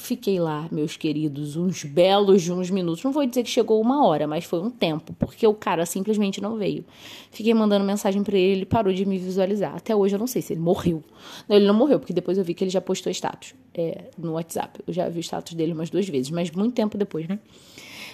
fiquei 0.00 0.40
lá, 0.40 0.68
meus 0.72 0.96
queridos, 0.96 1.56
uns 1.56 1.84
belos 1.84 2.42
de 2.42 2.52
uns 2.52 2.70
minutos. 2.70 3.04
Não 3.04 3.12
vou 3.12 3.24
dizer 3.24 3.42
que 3.42 3.50
chegou 3.50 3.80
uma 3.80 4.06
hora, 4.06 4.26
mas 4.26 4.44
foi 4.44 4.60
um 4.60 4.70
tempo, 4.70 5.14
porque 5.18 5.46
o 5.46 5.54
cara 5.54 5.86
simplesmente 5.86 6.40
não 6.40 6.56
veio. 6.56 6.84
Fiquei 7.30 7.54
mandando 7.54 7.84
mensagem 7.84 8.22
para 8.22 8.36
ele, 8.36 8.58
ele 8.58 8.66
parou 8.66 8.92
de 8.92 9.04
me 9.04 9.18
visualizar. 9.18 9.76
Até 9.76 9.94
hoje 9.94 10.16
eu 10.16 10.18
não 10.18 10.26
sei 10.26 10.42
se 10.42 10.52
ele 10.52 10.60
morreu. 10.60 11.02
Não, 11.48 11.56
ele 11.56 11.66
não 11.66 11.74
morreu, 11.74 11.98
porque 11.98 12.12
depois 12.12 12.38
eu 12.38 12.44
vi 12.44 12.54
que 12.54 12.64
ele 12.64 12.70
já 12.70 12.80
postou 12.80 13.10
status 13.12 13.54
é, 13.74 14.04
no 14.18 14.32
WhatsApp. 14.32 14.80
Eu 14.86 14.92
já 14.92 15.08
vi 15.08 15.20
o 15.20 15.22
status 15.22 15.54
dele 15.54 15.72
umas 15.72 15.90
duas 15.90 16.08
vezes, 16.08 16.30
mas 16.30 16.50
muito 16.50 16.74
tempo 16.74 16.98
depois, 16.98 17.28
né? 17.28 17.38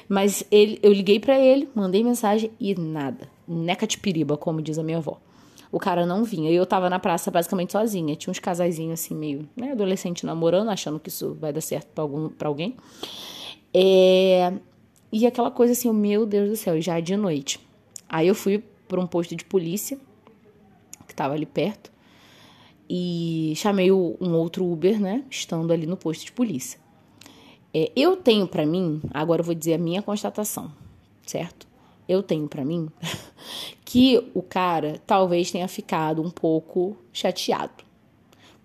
Mas 0.09 0.44
ele, 0.51 0.79
eu 0.83 0.92
liguei 0.92 1.18
para 1.18 1.38
ele, 1.38 1.68
mandei 1.75 2.03
mensagem 2.05 2.51
e 2.61 2.75
nada. 2.75 3.29
Neca 3.46 3.87
de 3.87 3.99
piriba, 3.99 4.37
como 4.37 4.61
diz 4.61 4.79
a 4.79 4.83
minha 4.83 4.99
avó 4.99 5.18
o 5.70 5.79
cara 5.79 6.07
não 6.07 6.24
vinha. 6.24 6.50
E 6.50 6.55
eu 6.55 6.66
tava 6.66 6.88
na 6.88 6.98
praça 6.98 7.31
basicamente 7.31 7.72
sozinha. 7.72 8.16
Tinha 8.16 8.31
uns 8.31 8.38
casaizinhos 8.38 9.00
assim, 9.00 9.14
meio, 9.14 9.48
né, 9.57 9.72
adolescente 9.72 10.24
namorando, 10.24 10.68
achando 10.70 10.98
que 11.00 11.09
isso 11.09 11.37
vai 11.40 11.52
dar 11.52 11.61
certo 11.61 11.88
pra, 11.88 12.02
algum, 12.02 12.29
pra 12.29 12.48
alguém. 12.48 12.76
É... 13.72 14.52
E 15.12 15.26
aquela 15.26 15.50
coisa 15.50 15.72
assim, 15.72 15.92
meu 15.92 16.26
Deus 16.26 16.50
do 16.50 16.57
céu, 16.57 16.81
já 16.81 16.98
é 16.98 17.00
de 17.00 17.16
noite. 17.16 17.61
Aí 18.09 18.29
eu 18.29 18.35
fui 18.35 18.62
para 18.88 19.00
um 19.00 19.07
posto 19.07 19.35
de 19.35 19.44
polícia, 19.44 19.98
que 21.07 21.14
tava 21.14 21.35
ali 21.35 21.46
perto, 21.46 21.90
e 22.88 23.52
chamei 23.57 23.90
um 23.90 24.35
outro 24.35 24.64
Uber, 24.64 25.00
né, 25.00 25.24
estando 25.31 25.72
ali 25.72 25.87
no 25.87 25.96
posto 25.96 26.24
de 26.24 26.33
polícia. 26.33 26.79
É, 27.74 27.90
eu 27.96 28.16
tenho 28.16 28.46
para 28.46 28.64
mim, 28.64 29.00
agora 29.12 29.40
eu 29.40 29.44
vou 29.44 29.55
dizer 29.55 29.74
a 29.74 29.79
minha 29.79 30.02
constatação, 30.02 30.72
certo? 31.26 31.66
Eu 32.09 32.23
tenho 32.23 32.49
para 32.49 32.64
mim 32.64 32.88
que 33.85 34.31
o 34.35 34.42
cara 34.42 35.01
talvez 35.07 35.51
tenha 35.51 35.69
ficado 35.69 36.23
um 36.23 36.31
pouco 36.31 36.97
chateado. 37.12 37.85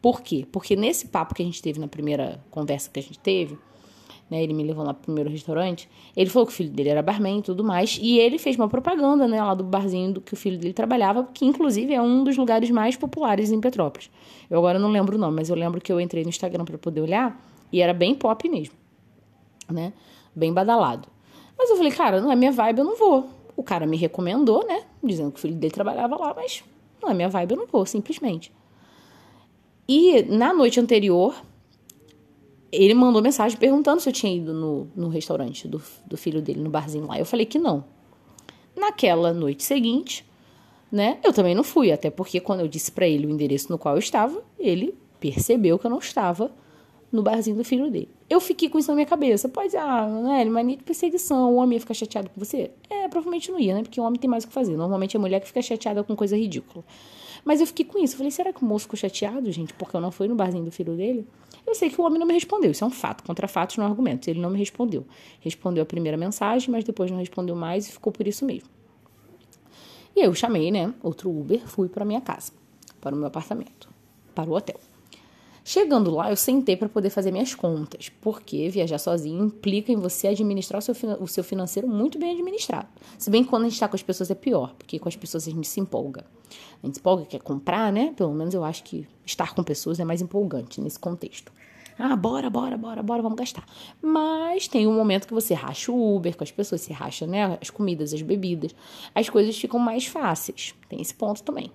Por 0.01 0.21
quê? 0.21 0.47
Porque 0.51 0.75
nesse 0.75 1.07
papo 1.07 1.35
que 1.35 1.43
a 1.43 1.45
gente 1.45 1.61
teve 1.61 1.79
na 1.79 1.87
primeira 1.87 2.43
conversa 2.49 2.89
que 2.89 2.99
a 2.99 3.03
gente 3.03 3.19
teve, 3.19 3.57
né, 4.31 4.41
ele 4.41 4.53
me 4.53 4.63
levou 4.63 4.85
lá 4.85 4.93
pro 4.93 5.03
primeiro 5.03 5.29
restaurante, 5.29 5.89
ele 6.15 6.29
falou 6.29 6.47
que 6.47 6.53
o 6.53 6.55
filho 6.55 6.69
dele 6.69 6.89
era 6.89 7.01
barman 7.01 7.39
e 7.39 7.41
tudo 7.41 7.63
mais, 7.65 7.99
e 8.01 8.17
ele 8.17 8.39
fez 8.39 8.55
uma 8.55 8.69
propaganda, 8.69 9.27
né, 9.27 9.43
lá 9.43 9.53
do 9.53 9.63
barzinho 9.63 10.13
do 10.13 10.21
que 10.21 10.33
o 10.33 10.37
filho 10.37 10.57
dele 10.57 10.73
trabalhava, 10.73 11.27
que 11.33 11.45
inclusive 11.45 11.93
é 11.93 12.01
um 12.01 12.23
dos 12.23 12.37
lugares 12.37 12.71
mais 12.71 12.95
populares 12.95 13.51
em 13.51 13.59
Petrópolis. 13.59 14.09
Eu 14.49 14.57
agora 14.57 14.79
não 14.79 14.89
lembro 14.89 15.17
o 15.17 15.19
nome, 15.19 15.35
mas 15.35 15.49
eu 15.49 15.55
lembro 15.55 15.81
que 15.81 15.91
eu 15.91 15.99
entrei 15.99 16.23
no 16.23 16.29
Instagram 16.29 16.63
para 16.63 16.77
poder 16.77 17.01
olhar 17.01 17.39
e 17.71 17.81
era 17.81 17.93
bem 17.93 18.15
pop 18.15 18.47
mesmo, 18.49 18.73
né? 19.69 19.91
Bem 20.33 20.53
badalado. 20.53 21.09
Mas 21.61 21.69
eu 21.69 21.77
falei, 21.77 21.91
cara, 21.91 22.19
não 22.19 22.31
é 22.31 22.35
minha 22.35 22.51
vibe, 22.51 22.79
eu 22.79 22.85
não 22.85 22.95
vou. 22.95 23.29
O 23.55 23.61
cara 23.61 23.85
me 23.85 23.95
recomendou, 23.95 24.65
né? 24.65 24.83
Dizendo 25.03 25.31
que 25.31 25.37
o 25.37 25.41
filho 25.41 25.53
dele 25.53 25.71
trabalhava 25.71 26.17
lá, 26.17 26.33
mas 26.33 26.63
não 26.99 27.07
é 27.07 27.13
minha 27.13 27.29
vibe, 27.29 27.51
eu 27.51 27.57
não 27.57 27.67
vou, 27.67 27.85
simplesmente. 27.85 28.51
E 29.87 30.23
na 30.23 30.55
noite 30.55 30.79
anterior, 30.79 31.35
ele 32.71 32.95
mandou 32.95 33.21
mensagem 33.21 33.59
perguntando 33.59 34.01
se 34.01 34.09
eu 34.09 34.13
tinha 34.13 34.35
ido 34.35 34.55
no, 34.55 34.87
no 34.95 35.07
restaurante 35.07 35.67
do, 35.67 35.79
do 36.03 36.17
filho 36.17 36.41
dele, 36.41 36.59
no 36.59 36.69
barzinho 36.71 37.05
lá. 37.05 37.19
Eu 37.19 37.27
falei 37.27 37.45
que 37.45 37.59
não. 37.59 37.85
Naquela 38.75 39.31
noite 39.31 39.61
seguinte, 39.63 40.25
né, 40.91 41.19
eu 41.23 41.31
também 41.31 41.53
não 41.53 41.63
fui, 41.63 41.91
até 41.91 42.09
porque 42.09 42.39
quando 42.39 42.61
eu 42.61 42.67
disse 42.67 42.91
para 42.91 43.07
ele 43.07 43.27
o 43.27 43.29
endereço 43.29 43.71
no 43.71 43.77
qual 43.77 43.93
eu 43.93 43.99
estava, 43.99 44.43
ele 44.57 44.95
percebeu 45.19 45.77
que 45.77 45.85
eu 45.85 45.91
não 45.91 45.99
estava 45.99 46.51
no 47.11 47.21
barzinho 47.21 47.57
do 47.57 47.63
filho 47.63 47.91
dele. 47.91 48.09
Eu 48.29 48.39
fiquei 48.39 48.69
com 48.69 48.79
isso 48.79 48.89
na 48.89 48.95
minha 48.95 49.05
cabeça. 49.05 49.49
Pode, 49.49 49.75
ah, 49.75 50.07
né, 50.07 50.45
mania 50.45 50.77
de 50.77 50.83
perseguição, 50.83 51.51
o 51.51 51.55
homem 51.55 51.75
ia 51.75 51.79
ficar 51.81 51.93
chateado 51.93 52.29
com 52.29 52.39
você? 52.39 52.71
É, 52.89 53.07
provavelmente 53.07 53.51
não 53.51 53.59
ia, 53.59 53.73
né? 53.75 53.81
Porque 53.81 53.99
o 53.99 54.03
homem 54.03 54.19
tem 54.19 54.29
mais 54.29 54.43
o 54.43 54.47
que 54.47 54.53
fazer. 54.53 54.77
Normalmente 54.77 55.15
é 55.15 55.17
a 55.17 55.21
mulher 55.21 55.41
que 55.41 55.47
fica 55.47 55.61
chateada 55.61 56.03
com 56.03 56.15
coisa 56.15 56.37
ridícula. 56.37 56.83
Mas 57.43 57.59
eu 57.59 57.67
fiquei 57.67 57.85
com 57.85 57.99
isso. 57.99 58.15
Falei, 58.15 58.31
será 58.31 58.53
que 58.53 58.61
o 58.61 58.65
moço 58.65 58.83
ficou 58.83 58.97
chateado, 58.97 59.51
gente, 59.51 59.73
porque 59.73 59.95
eu 59.95 59.99
não 60.01 60.11
fui 60.11 60.27
no 60.27 60.35
barzinho 60.35 60.63
do 60.63 60.71
filho 60.71 60.95
dele? 60.95 61.27
Eu 61.67 61.75
sei 61.75 61.89
que 61.89 61.99
o 61.99 62.03
homem 62.05 62.19
não 62.19 62.25
me 62.25 62.33
respondeu. 62.33 62.71
Isso 62.71 62.83
é 62.83 62.87
um 62.87 62.91
fato. 62.91 63.23
Contra 63.23 63.47
fatos 63.47 63.77
não 63.77 63.85
argumentos. 63.85 64.27
Ele 64.27 64.39
não 64.39 64.49
me 64.49 64.57
respondeu. 64.57 65.05
Respondeu 65.41 65.83
a 65.83 65.85
primeira 65.85 66.17
mensagem, 66.17 66.69
mas 66.71 66.83
depois 66.83 67.11
não 67.11 67.17
respondeu 67.17 67.55
mais 67.55 67.87
e 67.89 67.91
ficou 67.91 68.13
por 68.13 68.27
isso 68.27 68.45
mesmo. 68.45 68.69
E 70.15 70.21
eu 70.21 70.33
chamei, 70.33 70.71
né, 70.71 70.93
outro 71.01 71.29
Uber, 71.29 71.61
fui 71.65 71.87
para 71.87 72.03
minha 72.03 72.19
casa, 72.19 72.51
para 72.99 73.15
o 73.15 73.17
meu 73.17 73.27
apartamento, 73.27 73.89
para 74.35 74.49
o 74.49 74.53
hotel. 74.53 74.79
Chegando 75.73 76.11
lá, 76.11 76.29
eu 76.29 76.35
sentei 76.35 76.75
para 76.75 76.89
poder 76.89 77.09
fazer 77.09 77.31
minhas 77.31 77.55
contas, 77.55 78.09
porque 78.19 78.67
viajar 78.67 78.97
sozinho 78.97 79.45
implica 79.45 79.89
em 79.89 79.95
você 79.95 80.27
administrar 80.27 80.79
o 80.79 80.81
seu, 80.81 80.93
o 81.17 81.27
seu 81.29 81.45
financeiro 81.45 81.87
muito 81.87 82.19
bem 82.19 82.33
administrado. 82.33 82.89
Se 83.17 83.29
bem 83.29 83.41
que 83.41 83.49
quando 83.49 83.61
a 83.61 83.65
gente 83.67 83.75
está 83.75 83.87
com 83.87 83.95
as 83.95 84.03
pessoas 84.03 84.29
é 84.29 84.35
pior, 84.35 84.75
porque 84.77 84.99
com 84.99 85.07
as 85.07 85.15
pessoas 85.15 85.47
a 85.47 85.49
gente 85.49 85.65
se 85.65 85.79
empolga. 85.79 86.25
A 86.83 86.85
gente 86.85 86.95
se 86.95 86.99
empolga, 86.99 87.23
quer 87.23 87.39
comprar, 87.39 87.89
né? 87.89 88.13
Pelo 88.17 88.33
menos 88.33 88.53
eu 88.53 88.65
acho 88.65 88.83
que 88.83 89.07
estar 89.25 89.55
com 89.55 89.63
pessoas 89.63 89.97
é 89.97 90.03
mais 90.03 90.21
empolgante 90.21 90.81
nesse 90.81 90.99
contexto. 90.99 91.53
Ah, 91.97 92.17
bora, 92.17 92.49
bora, 92.49 92.77
bora, 92.77 93.01
bora, 93.01 93.21
vamos 93.21 93.37
gastar. 93.37 93.63
Mas 94.01 94.67
tem 94.67 94.85
um 94.85 94.93
momento 94.93 95.25
que 95.25 95.33
você 95.33 95.53
racha 95.53 95.89
o 95.89 96.17
Uber 96.17 96.35
com 96.35 96.43
as 96.43 96.51
pessoas, 96.51 96.81
você 96.81 96.91
racha 96.91 97.25
né, 97.25 97.57
as 97.61 97.69
comidas, 97.69 98.13
as 98.13 98.21
bebidas. 98.21 98.75
As 99.15 99.29
coisas 99.29 99.57
ficam 99.57 99.79
mais 99.79 100.05
fáceis. 100.05 100.75
Tem 100.89 100.99
esse 100.99 101.13
ponto 101.13 101.41
também. 101.41 101.71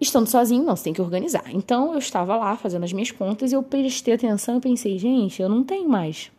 Estando 0.00 0.26
sozinho, 0.26 0.64
não, 0.64 0.74
você 0.74 0.84
tem 0.84 0.92
que 0.94 1.02
organizar. 1.02 1.44
Então 1.52 1.92
eu 1.92 1.98
estava 1.98 2.34
lá 2.36 2.56
fazendo 2.56 2.84
as 2.84 2.92
minhas 2.92 3.10
contas 3.10 3.52
e 3.52 3.54
eu 3.54 3.62
prestei 3.62 4.14
atenção 4.14 4.56
e 4.56 4.60
pensei, 4.60 4.98
gente, 4.98 5.42
eu 5.42 5.48
não 5.48 5.62
tenho 5.62 5.88
mais 5.88 6.32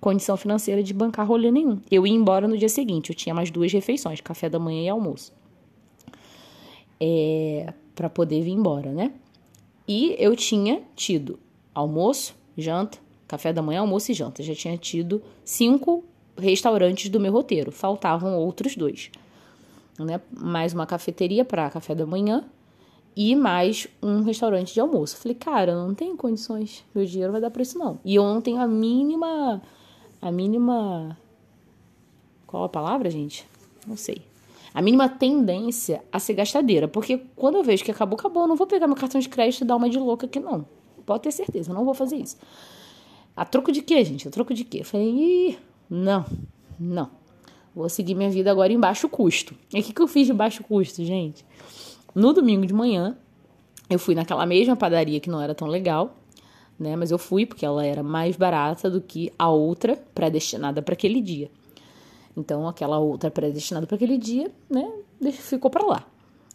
condição 0.00 0.36
financeira 0.36 0.82
de 0.82 0.92
bancar 0.92 1.26
rolê 1.26 1.52
nenhum. 1.52 1.78
Eu 1.90 2.06
ia 2.06 2.12
embora 2.12 2.48
no 2.48 2.58
dia 2.58 2.68
seguinte, 2.68 3.10
eu 3.10 3.16
tinha 3.16 3.34
mais 3.34 3.50
duas 3.50 3.72
refeições, 3.72 4.20
café 4.20 4.48
da 4.48 4.58
manhã 4.58 4.82
e 4.82 4.88
almoço. 4.88 5.32
É, 6.98 7.72
para 7.94 8.10
poder 8.10 8.42
vir 8.42 8.52
embora, 8.52 8.90
né? 8.90 9.12
E 9.86 10.16
eu 10.18 10.34
tinha 10.34 10.82
tido 10.96 11.38
almoço, 11.74 12.34
janta, 12.56 12.98
café 13.28 13.52
da 13.52 13.62
manhã, 13.62 13.80
almoço 13.80 14.10
e 14.10 14.14
janta. 14.14 14.42
Já 14.42 14.54
tinha 14.54 14.76
tido 14.76 15.22
cinco 15.44 16.04
restaurantes 16.36 17.08
do 17.08 17.20
meu 17.20 17.32
roteiro, 17.32 17.70
faltavam 17.70 18.36
outros 18.36 18.74
dois. 18.74 19.10
Né? 19.98 20.20
Mais 20.30 20.72
uma 20.72 20.86
cafeteria 20.86 21.44
para 21.44 21.70
café 21.70 21.94
da 21.94 22.06
manhã 22.06 22.44
e 23.22 23.36
mais 23.36 23.86
um 24.02 24.22
restaurante 24.22 24.72
de 24.72 24.80
almoço. 24.80 25.18
Falei, 25.18 25.34
cara, 25.34 25.74
não 25.74 25.94
tenho 25.94 26.16
condições, 26.16 26.82
meu 26.94 27.04
dinheiro 27.04 27.32
vai 27.32 27.40
dar 27.40 27.50
para 27.50 27.60
isso 27.60 27.78
não. 27.78 28.00
E 28.02 28.14
eu 28.14 28.24
não 28.24 28.40
tenho 28.40 28.58
a 28.58 28.66
mínima 28.66 29.60
a 30.22 30.32
mínima. 30.32 31.18
Qual 32.46 32.64
a 32.64 32.68
palavra, 32.68 33.10
gente? 33.10 33.46
Não 33.86 33.96
sei. 33.96 34.22
A 34.72 34.80
mínima 34.80 35.06
tendência 35.06 36.02
a 36.10 36.18
ser 36.18 36.32
gastadeira. 36.34 36.86
Porque 36.88 37.22
quando 37.36 37.56
eu 37.56 37.62
vejo 37.62 37.84
que 37.84 37.90
acabou, 37.90 38.18
acabou. 38.18 38.44
Eu 38.44 38.48
não 38.48 38.56
vou 38.56 38.66
pegar 38.66 38.86
meu 38.86 38.96
cartão 38.96 39.20
de 39.20 39.28
crédito 39.28 39.64
e 39.64 39.66
dar 39.66 39.76
uma 39.76 39.90
de 39.90 39.98
louca 39.98 40.26
aqui, 40.26 40.40
não. 40.40 40.66
Pode 41.04 41.22
ter 41.24 41.32
certeza, 41.32 41.70
eu 41.70 41.74
não 41.74 41.84
vou 41.84 41.94
fazer 41.94 42.16
isso. 42.16 42.36
A 43.36 43.44
troco 43.44 43.72
de 43.72 43.82
quê, 43.82 44.04
gente? 44.04 44.28
A 44.28 44.30
troco 44.30 44.54
de 44.54 44.64
quê? 44.64 44.80
Eu 44.80 44.84
falei, 44.84 45.08
Ih, 45.08 45.58
não, 45.88 46.24
não. 46.78 47.10
Vou 47.74 47.88
seguir 47.88 48.14
minha 48.14 48.30
vida 48.30 48.50
agora 48.50 48.72
em 48.72 48.78
baixo 48.78 49.08
custo. 49.08 49.54
E 49.72 49.80
o 49.80 49.82
que, 49.82 49.92
que 49.92 50.00
eu 50.00 50.08
fiz 50.08 50.26
de 50.26 50.32
baixo 50.32 50.62
custo, 50.64 51.04
gente? 51.04 51.44
No 52.14 52.32
domingo 52.32 52.66
de 52.66 52.74
manhã, 52.74 53.16
eu 53.88 53.98
fui 53.98 54.14
naquela 54.14 54.44
mesma 54.46 54.76
padaria 54.76 55.20
que 55.20 55.30
não 55.30 55.40
era 55.40 55.54
tão 55.54 55.68
legal 55.68 56.16
né? 56.80 56.96
Mas 56.96 57.10
eu 57.10 57.18
fui 57.18 57.44
porque 57.44 57.66
ela 57.66 57.84
era 57.84 58.02
mais 58.02 58.36
barata 58.36 58.90
do 58.90 59.02
que 59.02 59.30
a 59.38 59.50
outra 59.50 60.02
predestinada 60.14 60.80
para 60.80 60.94
aquele 60.94 61.20
dia. 61.20 61.50
Então, 62.34 62.66
aquela 62.66 62.98
outra 62.98 63.30
predestinada 63.30 63.86
para 63.86 63.96
aquele 63.96 64.16
dia, 64.16 64.50
né, 64.68 64.90
ficou 65.32 65.70
para 65.70 65.84
lá. 65.84 66.06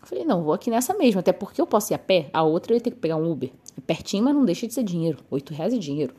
Falei, 0.01 0.25
não, 0.25 0.43
vou 0.43 0.53
aqui 0.53 0.71
nessa 0.71 0.93
mesma, 0.95 1.19
até 1.19 1.31
porque 1.31 1.61
eu 1.61 1.67
posso 1.67 1.93
ir 1.93 1.95
a 1.95 1.99
pé, 1.99 2.29
a 2.33 2.41
outra 2.41 2.73
eu 2.73 2.77
ia 2.77 2.81
ter 2.81 2.91
que 2.91 2.97
pegar 2.97 3.17
um 3.17 3.31
Uber. 3.31 3.51
É 3.77 3.81
pertinho, 3.81 4.23
mas 4.23 4.33
não 4.33 4.45
deixa 4.45 4.67
de 4.67 4.73
ser 4.73 4.83
dinheiro. 4.83 5.19
Oito 5.29 5.53
reais 5.53 5.73
é 5.73 5.77
dinheiro. 5.77 6.13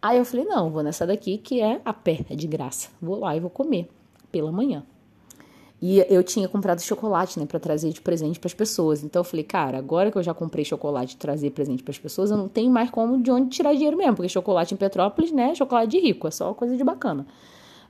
Aí 0.00 0.16
eu 0.16 0.24
falei, 0.24 0.46
não, 0.46 0.70
vou 0.70 0.82
nessa 0.82 1.06
daqui 1.06 1.36
que 1.38 1.60
é 1.60 1.80
a 1.84 1.92
pé, 1.92 2.24
é 2.30 2.36
de 2.36 2.46
graça. 2.46 2.88
Vou 3.00 3.18
lá 3.18 3.36
e 3.36 3.40
vou 3.40 3.50
comer 3.50 3.88
pela 4.30 4.52
manhã. 4.52 4.84
E 5.80 6.04
eu 6.08 6.24
tinha 6.24 6.48
comprado 6.48 6.80
chocolate, 6.80 7.38
né, 7.38 7.46
para 7.46 7.60
trazer 7.60 7.92
de 7.92 8.00
presente 8.00 8.40
para 8.40 8.48
as 8.48 8.54
pessoas. 8.54 9.04
Então 9.04 9.20
eu 9.20 9.24
falei, 9.24 9.44
cara, 9.44 9.78
agora 9.78 10.10
que 10.10 10.18
eu 10.18 10.22
já 10.22 10.34
comprei 10.34 10.64
chocolate 10.64 11.14
e 11.14 11.16
trazer 11.16 11.50
presente 11.50 11.84
para 11.84 11.92
as 11.92 11.98
pessoas, 11.98 12.32
eu 12.32 12.36
não 12.36 12.48
tenho 12.48 12.70
mais 12.70 12.90
como 12.90 13.22
de 13.22 13.30
onde 13.30 13.50
tirar 13.50 13.72
dinheiro 13.74 13.96
mesmo, 13.96 14.16
porque 14.16 14.28
chocolate 14.28 14.74
em 14.74 14.76
Petrópolis, 14.76 15.30
né, 15.30 15.54
chocolate 15.54 15.88
de 15.88 16.00
rico, 16.00 16.26
é 16.26 16.30
só 16.32 16.52
coisa 16.52 16.76
de 16.76 16.82
bacana. 16.82 17.24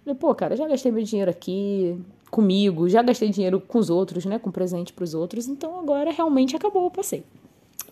Falei, 0.05 0.15
pô, 0.19 0.35
cara, 0.35 0.55
já 0.55 0.69
gastei 0.69 0.93
meu 0.93 1.03
dinheiro 1.03 1.31
aqui 1.31 1.99
comigo, 2.31 2.91
já 2.91 3.01
gastei 3.01 3.31
dinheiro 3.31 3.59
com 3.59 3.79
os 3.79 3.89
outros, 3.89 4.27
né, 4.27 4.39
com 4.39 4.51
presente 4.51 4.93
para 4.93 5.05
os 5.05 5.15
outros, 5.15 5.49
então 5.49 5.79
agora 5.79 6.11
realmente 6.11 6.55
acabou 6.55 6.85
o 6.87 6.91
passeio. 6.91 7.25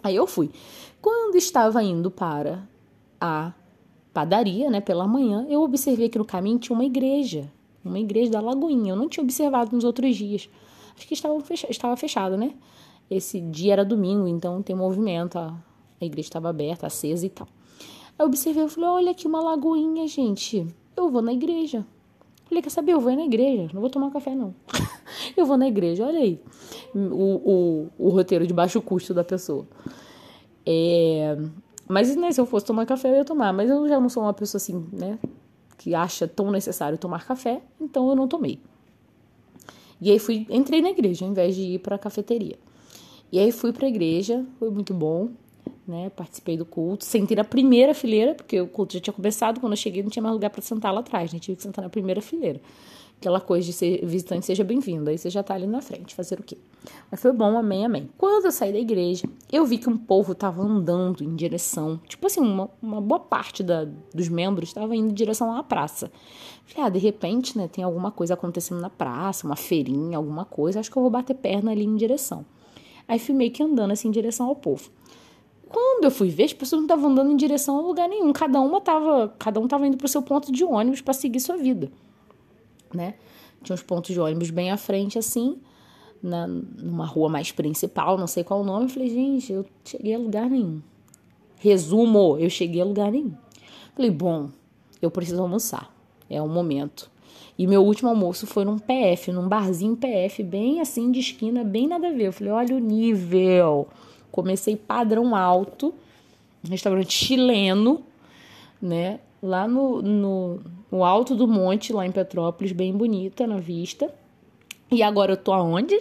Aí 0.02 0.14
eu 0.14 0.26
fui. 0.26 0.50
Quando 1.00 1.36
estava 1.36 1.82
indo 1.82 2.10
para 2.10 2.62
a 3.18 3.52
padaria, 4.12 4.70
né, 4.70 4.80
pela 4.80 5.06
manhã, 5.06 5.46
eu 5.48 5.62
observei 5.62 6.10
que 6.10 6.18
no 6.18 6.24
caminho 6.24 6.58
tinha 6.58 6.74
uma 6.76 6.84
igreja 6.84 7.50
uma 7.88 7.98
igreja 7.98 8.30
da 8.30 8.40
Lagoinha. 8.40 8.92
Eu 8.92 8.96
não 8.96 9.08
tinha 9.08 9.22
observado 9.22 9.74
nos 9.74 9.84
outros 9.84 10.16
dias. 10.16 10.48
Acho 10.96 11.06
que 11.06 11.14
estava, 11.14 11.38
fechado, 11.40 11.70
estava 11.70 11.96
fechado, 11.96 12.36
né? 12.36 12.54
Esse 13.10 13.40
dia 13.40 13.74
era 13.74 13.84
domingo, 13.84 14.26
então 14.26 14.62
tem 14.62 14.74
movimento, 14.74 15.38
a, 15.38 15.54
igreja 16.00 16.28
estava 16.28 16.48
aberta, 16.48 16.86
acesa 16.86 17.26
e 17.26 17.30
tal. 17.30 17.46
Aí 18.18 18.24
eu 18.24 18.26
observei, 18.26 18.64
eu 18.64 18.68
falei, 18.68 18.88
olha 18.90 19.10
aqui 19.10 19.26
uma 19.26 19.40
lagoinha, 19.40 20.06
gente. 20.08 20.66
Eu 20.96 21.10
vou 21.10 21.22
na 21.22 21.32
igreja. 21.32 21.86
Falei, 22.46 22.62
quer 22.62 22.70
saber? 22.70 22.92
Eu 22.92 23.00
vou 23.00 23.14
na 23.14 23.24
igreja. 23.24 23.70
Não 23.74 23.80
vou 23.80 23.90
tomar 23.90 24.10
café, 24.10 24.34
não. 24.34 24.54
eu 25.36 25.44
vou 25.44 25.56
na 25.56 25.68
igreja, 25.68 26.06
olha 26.06 26.20
aí. 26.20 26.40
O, 26.94 27.88
o, 27.98 28.06
o 28.06 28.08
roteiro 28.08 28.46
de 28.46 28.54
baixo 28.54 28.80
custo 28.80 29.12
da 29.12 29.24
pessoa. 29.24 29.66
É... 30.64 31.36
Mas 31.88 32.14
né, 32.16 32.32
se 32.32 32.40
eu 32.40 32.46
fosse 32.46 32.66
tomar 32.66 32.86
café, 32.86 33.10
eu 33.10 33.16
ia 33.16 33.24
tomar. 33.24 33.52
Mas 33.52 33.68
eu 33.68 33.86
já 33.88 34.00
não 34.00 34.08
sou 34.08 34.22
uma 34.22 34.32
pessoa 34.32 34.58
assim, 34.58 34.86
né? 34.92 35.18
Que 35.86 35.94
acha 35.94 36.26
tão 36.26 36.50
necessário 36.50 36.98
tomar 36.98 37.24
café, 37.24 37.62
então 37.80 38.08
eu 38.08 38.16
não 38.16 38.26
tomei. 38.26 38.58
E 40.00 40.10
aí 40.10 40.18
fui, 40.18 40.44
entrei 40.50 40.82
na 40.82 40.90
igreja 40.90 41.24
ao 41.24 41.30
invés 41.30 41.54
de 41.54 41.62
ir 41.62 41.78
para 41.78 41.94
a 41.94 41.98
cafeteria. 41.98 42.58
E 43.30 43.38
aí 43.38 43.52
fui 43.52 43.72
para 43.72 43.86
a 43.86 43.88
igreja, 43.88 44.44
foi 44.58 44.68
muito 44.68 44.92
bom, 44.92 45.28
né? 45.86 46.10
Participei 46.10 46.56
do 46.56 46.64
culto, 46.64 47.04
sentei 47.04 47.36
na 47.36 47.44
primeira 47.44 47.94
fileira, 47.94 48.34
porque 48.34 48.60
o 48.60 48.66
culto 48.66 48.94
já 48.94 49.00
tinha 49.00 49.14
começado, 49.14 49.60
quando 49.60 49.74
eu 49.74 49.76
cheguei 49.76 50.02
não 50.02 50.10
tinha 50.10 50.24
mais 50.24 50.32
lugar 50.32 50.50
para 50.50 50.60
sentar 50.60 50.92
lá 50.92 50.98
atrás, 50.98 51.32
né? 51.32 51.38
Tive 51.38 51.56
que 51.56 51.62
sentar 51.62 51.84
na 51.84 51.88
primeira 51.88 52.20
fileira 52.20 52.60
aquela 53.18 53.40
coisa 53.40 53.66
de 53.66 53.72
ser 53.72 54.04
visitante 54.04 54.46
seja 54.46 54.62
bem-vindo. 54.62 55.08
Aí 55.10 55.18
você 55.18 55.30
já 55.30 55.42
tá 55.42 55.54
ali 55.54 55.66
na 55.66 55.80
frente, 55.80 56.14
fazer 56.14 56.38
o 56.38 56.42
quê? 56.42 56.56
Mas 57.10 57.20
foi 57.20 57.32
bom, 57.32 57.56
amém, 57.56 57.84
amém. 57.84 58.08
Quando 58.16 58.44
eu 58.44 58.52
saí 58.52 58.72
da 58.72 58.78
igreja, 58.78 59.28
eu 59.50 59.64
vi 59.64 59.78
que 59.78 59.88
um 59.88 59.96
povo 59.96 60.34
tava 60.34 60.62
andando 60.62 61.24
em 61.24 61.34
direção, 61.34 62.00
tipo 62.06 62.26
assim, 62.26 62.40
uma, 62.40 62.70
uma 62.80 63.00
boa 63.00 63.18
parte 63.18 63.62
da, 63.62 63.86
dos 64.14 64.28
membros 64.28 64.68
estava 64.68 64.94
indo 64.94 65.10
em 65.10 65.14
direção 65.14 65.52
à 65.56 65.62
praça. 65.62 66.10
Falei, 66.64 66.86
ah, 66.86 66.90
de 66.90 66.98
repente, 66.98 67.56
né, 67.56 67.68
tem 67.68 67.82
alguma 67.82 68.10
coisa 68.10 68.34
acontecendo 68.34 68.80
na 68.80 68.90
praça, 68.90 69.46
uma 69.46 69.56
feirinha, 69.56 70.16
alguma 70.16 70.44
coisa, 70.44 70.80
acho 70.80 70.90
que 70.90 70.96
eu 70.96 71.02
vou 71.02 71.10
bater 71.10 71.34
perna 71.34 71.72
ali 71.72 71.84
em 71.84 71.96
direção. 71.96 72.44
Aí 73.08 73.18
fui 73.18 73.34
meio 73.34 73.50
que 73.50 73.62
andando 73.62 73.92
assim 73.92 74.08
em 74.08 74.12
direção 74.12 74.46
ao 74.46 74.56
povo. 74.56 74.90
Quando 75.68 76.04
eu 76.04 76.10
fui 76.10 76.28
ver, 76.28 76.44
as 76.44 76.52
pessoas 76.52 76.80
não 76.80 76.86
estavam 76.86 77.10
andando 77.10 77.30
em 77.30 77.36
direção 77.36 77.78
a 77.78 77.80
lugar 77.80 78.08
nenhum. 78.08 78.32
Cada 78.32 78.60
uma 78.60 78.80
tava, 78.80 79.34
cada 79.38 79.58
um 79.58 79.66
tava 79.66 79.86
indo 79.86 79.96
pro 79.96 80.06
seu 80.06 80.22
ponto 80.22 80.52
de 80.52 80.64
ônibus 80.64 81.00
para 81.00 81.12
seguir 81.12 81.40
sua 81.40 81.56
vida 81.56 81.90
né? 82.96 83.14
Tinha 83.62 83.74
uns 83.74 83.82
pontos 83.82 84.12
de 84.12 84.20
ônibus 84.20 84.50
bem 84.50 84.70
à 84.70 84.76
frente, 84.76 85.18
assim, 85.18 85.58
na, 86.22 86.46
numa 86.46 87.06
rua 87.06 87.28
mais 87.28 87.52
principal, 87.52 88.18
não 88.18 88.26
sei 88.26 88.42
qual 88.42 88.60
o 88.60 88.64
nome. 88.64 88.88
Falei, 88.88 89.10
gente, 89.10 89.52
eu 89.52 89.64
cheguei 89.84 90.14
a 90.14 90.18
lugar 90.18 90.48
nenhum. 90.50 90.80
Resumo, 91.58 92.36
eu 92.38 92.50
cheguei 92.50 92.80
a 92.80 92.84
lugar 92.84 93.10
nenhum. 93.10 93.34
Falei, 93.94 94.10
bom, 94.10 94.50
eu 95.00 95.10
preciso 95.10 95.40
almoçar. 95.40 95.94
É 96.28 96.40
o 96.42 96.48
momento. 96.48 97.10
E 97.58 97.66
meu 97.66 97.82
último 97.82 98.10
almoço 98.10 98.46
foi 98.46 98.64
num 98.64 98.78
PF, 98.78 99.32
num 99.32 99.48
barzinho 99.48 99.96
PF, 99.96 100.42
bem 100.42 100.80
assim 100.80 101.10
de 101.10 101.20
esquina, 101.20 101.64
bem 101.64 101.86
nada 101.86 102.08
a 102.08 102.12
ver. 102.12 102.26
Eu 102.26 102.32
falei, 102.32 102.52
olha 102.52 102.76
o 102.76 102.78
nível. 102.78 103.88
Comecei 104.30 104.76
padrão 104.76 105.34
alto, 105.34 105.94
restaurante 106.68 107.12
chileno, 107.12 108.02
né? 108.80 109.20
Lá 109.42 109.68
no, 109.68 110.00
no, 110.00 110.60
no 110.90 111.04
alto 111.04 111.34
do 111.34 111.46
monte, 111.46 111.92
lá 111.92 112.06
em 112.06 112.12
Petrópolis, 112.12 112.72
bem 112.72 112.92
bonita 112.92 113.46
na 113.46 113.58
vista. 113.58 114.12
E 114.90 115.02
agora 115.02 115.32
eu 115.32 115.36
tô 115.36 115.52
aonde? 115.52 116.00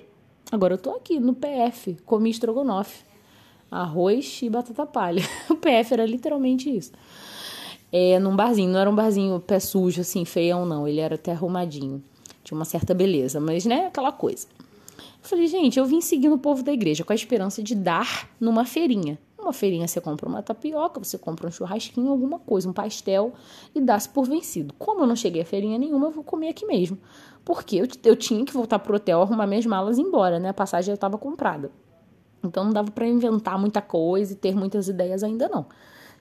Agora 0.52 0.76
eu 0.76 0.78
tô 0.78 0.92
aqui 0.92 1.20
no 1.20 1.34
PF, 1.34 1.98
comi 2.06 2.30
estrogonofe, 2.30 3.04
arroz 3.70 4.42
e 4.42 4.50
batata 4.50 4.86
palha. 4.86 5.24
O 5.50 5.56
PF 5.56 5.94
era 5.94 6.06
literalmente 6.06 6.70
isso. 6.70 6.92
É, 7.92 8.20
num 8.20 8.36
barzinho, 8.36 8.72
não 8.72 8.80
era 8.80 8.90
um 8.90 8.96
barzinho 8.96 9.40
pé 9.40 9.60
sujo, 9.60 10.02
assim, 10.02 10.26
feião, 10.26 10.66
não. 10.66 10.88
Ele 10.88 11.00
era 11.00 11.16
até 11.16 11.32
arrumadinho. 11.32 12.04
Tinha 12.44 12.58
uma 12.58 12.66
certa 12.66 12.94
beleza, 12.94 13.40
mas, 13.40 13.66
né, 13.66 13.88
aquela 13.88 14.12
coisa. 14.12 14.48
Eu 14.98 15.30
falei, 15.30 15.48
gente, 15.48 15.80
eu 15.80 15.86
vim 15.86 16.02
seguindo 16.02 16.36
o 16.36 16.38
povo 16.38 16.62
da 16.62 16.72
igreja 16.72 17.04
com 17.04 17.12
a 17.12 17.16
esperança 17.16 17.64
de 17.64 17.74
dar 17.74 18.30
numa 18.40 18.66
feirinha. 18.66 19.18
Uma 19.46 19.54
feirinha 19.54 19.88
você 19.88 20.02
compra 20.02 20.28
uma 20.28 20.42
tapioca, 20.42 21.00
você 21.00 21.20
compra 21.20 21.48
um 21.48 21.52
churrasquinho, 21.52 22.10
alguma 22.10 22.40
coisa, 22.40 22.68
um 22.68 22.74
pastel 22.74 23.34
e 23.76 23.80
dá-se 23.80 24.10
por 24.10 24.26
vencido. 24.26 24.74
Como 24.80 25.02
eu 25.02 25.08
não 25.08 25.16
cheguei 25.16 25.44
a 25.44 25.46
feirinha 25.46 25.78
nenhuma, 25.78 26.08
eu 26.08 26.12
vou 26.12 26.24
comer 26.24 26.50
aqui 26.50 26.66
mesmo. 26.66 26.98
Porque 27.46 27.76
eu, 27.76 27.88
eu 28.04 28.16
tinha 28.16 28.44
que 28.44 28.52
voltar 28.52 28.80
pro 28.80 28.96
hotel, 28.96 29.22
arrumar 29.22 29.46
minhas 29.46 29.68
malas 29.68 30.00
e 30.00 30.02
ir 30.02 30.04
embora, 30.04 30.40
né? 30.40 30.50
A 30.50 30.54
passagem 30.54 30.88
já 30.88 30.94
estava 30.96 31.16
comprada. 31.16 31.70
Então 32.44 32.64
não 32.64 32.74
dava 32.74 32.90
para 32.90 33.08
inventar 33.08 33.60
muita 33.60 33.84
coisa 33.84 34.34
e 34.34 34.36
ter 34.36 34.56
muitas 34.56 34.88
ideias 34.88 35.24
ainda 35.24 35.48
não. 35.48 35.68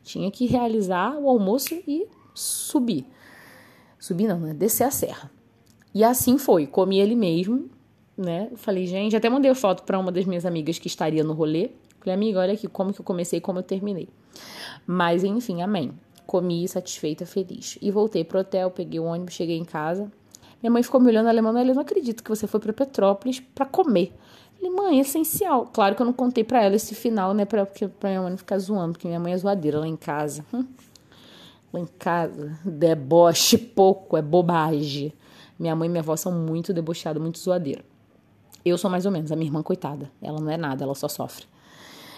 Tinha 0.02 0.30
que 0.30 0.44
realizar 0.44 1.16
o 1.18 1.26
almoço 1.26 1.74
e 1.88 2.06
subir. 2.34 3.06
Subir 3.98 4.28
não, 4.28 4.38
né? 4.38 4.52
Descer 4.52 4.84
a 4.84 4.90
serra. 4.90 5.30
E 5.94 6.04
assim 6.04 6.36
foi, 6.36 6.66
comi 6.66 7.00
ele 7.00 7.14
mesmo, 7.14 7.70
né? 8.18 8.50
Falei, 8.56 8.86
gente, 8.86 9.16
até 9.16 9.30
mandei 9.30 9.54
foto 9.54 9.82
para 9.84 9.98
uma 9.98 10.12
das 10.12 10.26
minhas 10.26 10.44
amigas 10.44 10.78
que 10.78 10.88
estaria 10.88 11.24
no 11.24 11.32
rolê. 11.32 11.70
Falei, 12.04 12.14
amiga, 12.14 12.40
olha 12.40 12.52
aqui 12.52 12.68
como 12.68 12.92
que 12.92 13.00
eu 13.00 13.04
comecei 13.04 13.38
e 13.38 13.40
como 13.40 13.60
eu 13.60 13.62
terminei. 13.62 14.10
Mas 14.86 15.24
enfim, 15.24 15.62
amém. 15.62 15.90
Comi 16.26 16.68
satisfeita, 16.68 17.24
feliz. 17.24 17.78
E 17.80 17.90
voltei 17.90 18.22
pro 18.22 18.40
hotel, 18.40 18.70
peguei 18.70 19.00
o 19.00 19.04
ônibus, 19.04 19.32
cheguei 19.32 19.56
em 19.56 19.64
casa. 19.64 20.12
Minha 20.62 20.70
mãe 20.70 20.82
ficou 20.82 21.00
me 21.00 21.08
olhando, 21.08 21.30
ela, 21.30 21.40
mãe, 21.40 21.66
eu 21.66 21.74
não 21.74 21.80
acredito 21.80 22.22
que 22.22 22.28
você 22.28 22.46
foi 22.46 22.60
para 22.60 22.74
Petrópolis 22.74 23.40
para 23.40 23.64
comer. 23.64 24.12
Falei, 24.54 24.70
mãe, 24.70 24.98
é 24.98 25.00
essencial. 25.00 25.66
Claro 25.72 25.94
que 25.94 26.02
eu 26.02 26.06
não 26.06 26.12
contei 26.12 26.44
para 26.44 26.62
ela 26.62 26.76
esse 26.76 26.94
final, 26.94 27.32
né, 27.32 27.46
pra, 27.46 27.64
porque, 27.64 27.88
pra 27.88 28.10
minha 28.10 28.20
mãe 28.20 28.30
não 28.30 28.38
ficar 28.38 28.58
zoando, 28.58 28.92
porque 28.92 29.08
minha 29.08 29.20
mãe 29.20 29.32
é 29.32 29.38
zoadeira 29.38 29.80
lá 29.80 29.88
em 29.88 29.96
casa. 29.96 30.44
Hum. 30.52 30.66
Lá 31.72 31.80
em 31.80 31.88
casa, 31.98 32.58
deboche 32.64 33.56
pouco, 33.56 34.14
é 34.16 34.22
bobagem. 34.22 35.12
Minha 35.58 35.74
mãe 35.74 35.88
e 35.88 35.90
minha 35.90 36.02
avó 36.02 36.16
são 36.16 36.32
muito 36.32 36.74
debochadas, 36.74 37.22
muito 37.22 37.38
zoadeira. 37.38 37.82
Eu 38.62 38.76
sou 38.76 38.90
mais 38.90 39.06
ou 39.06 39.12
menos, 39.12 39.32
a 39.32 39.36
minha 39.36 39.48
irmã, 39.48 39.62
coitada. 39.62 40.10
Ela 40.20 40.38
não 40.38 40.50
é 40.50 40.56
nada, 40.56 40.84
ela 40.84 40.94
só 40.94 41.08
sofre. 41.08 41.46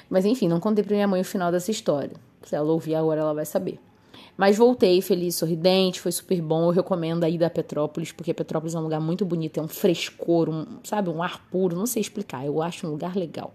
Mas 0.08 0.24
enfim, 0.24 0.48
não 0.48 0.60
contei 0.60 0.84
pra 0.84 0.94
minha 0.94 1.08
mãe 1.08 1.20
o 1.20 1.24
final 1.24 1.50
dessa 1.50 1.70
história. 1.70 2.12
Se 2.42 2.54
ela 2.54 2.70
ouvir 2.70 2.94
agora, 2.94 3.20
ela 3.20 3.34
vai 3.34 3.44
saber. 3.44 3.78
Mas 4.36 4.58
voltei 4.58 5.00
feliz, 5.00 5.34
sorridente, 5.34 6.00
foi 6.00 6.12
super 6.12 6.40
bom. 6.42 6.64
Eu 6.64 6.70
recomendo 6.70 7.24
a 7.24 7.28
ida 7.28 7.46
a 7.46 7.50
Petrópolis, 7.50 8.12
porque 8.12 8.34
Petrópolis 8.34 8.74
é 8.74 8.78
um 8.78 8.82
lugar 8.82 9.00
muito 9.00 9.24
bonito, 9.24 9.58
é 9.58 9.62
um 9.62 9.68
frescor, 9.68 10.48
um, 10.48 10.66
sabe, 10.84 11.08
um 11.08 11.22
ar 11.22 11.44
puro, 11.50 11.74
não 11.74 11.86
sei 11.86 12.02
explicar. 12.02 12.44
Eu 12.44 12.62
acho 12.62 12.86
um 12.86 12.90
lugar 12.90 13.16
legal. 13.16 13.54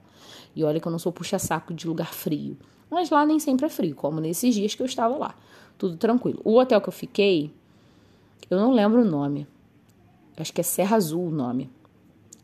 E 0.55 0.63
olha 0.63 0.79
que 0.79 0.87
eu 0.87 0.91
não 0.91 0.99
sou 0.99 1.11
puxa-saco 1.11 1.73
de 1.73 1.87
lugar 1.87 2.13
frio. 2.13 2.57
Mas 2.89 3.09
lá 3.09 3.25
nem 3.25 3.39
sempre 3.39 3.67
é 3.67 3.69
frio, 3.69 3.95
como 3.95 4.19
nesses 4.19 4.53
dias 4.55 4.75
que 4.75 4.81
eu 4.81 4.85
estava 4.85 5.15
lá. 5.15 5.35
Tudo 5.77 5.95
tranquilo. 5.97 6.41
O 6.43 6.57
hotel 6.57 6.81
que 6.81 6.89
eu 6.89 6.93
fiquei, 6.93 7.51
eu 8.49 8.59
não 8.59 8.71
lembro 8.71 9.01
o 9.01 9.05
nome. 9.05 9.47
Acho 10.35 10.51
que 10.51 10.61
é 10.61 10.63
Serra 10.63 10.97
Azul 10.97 11.27
o 11.27 11.31
nome. 11.31 11.69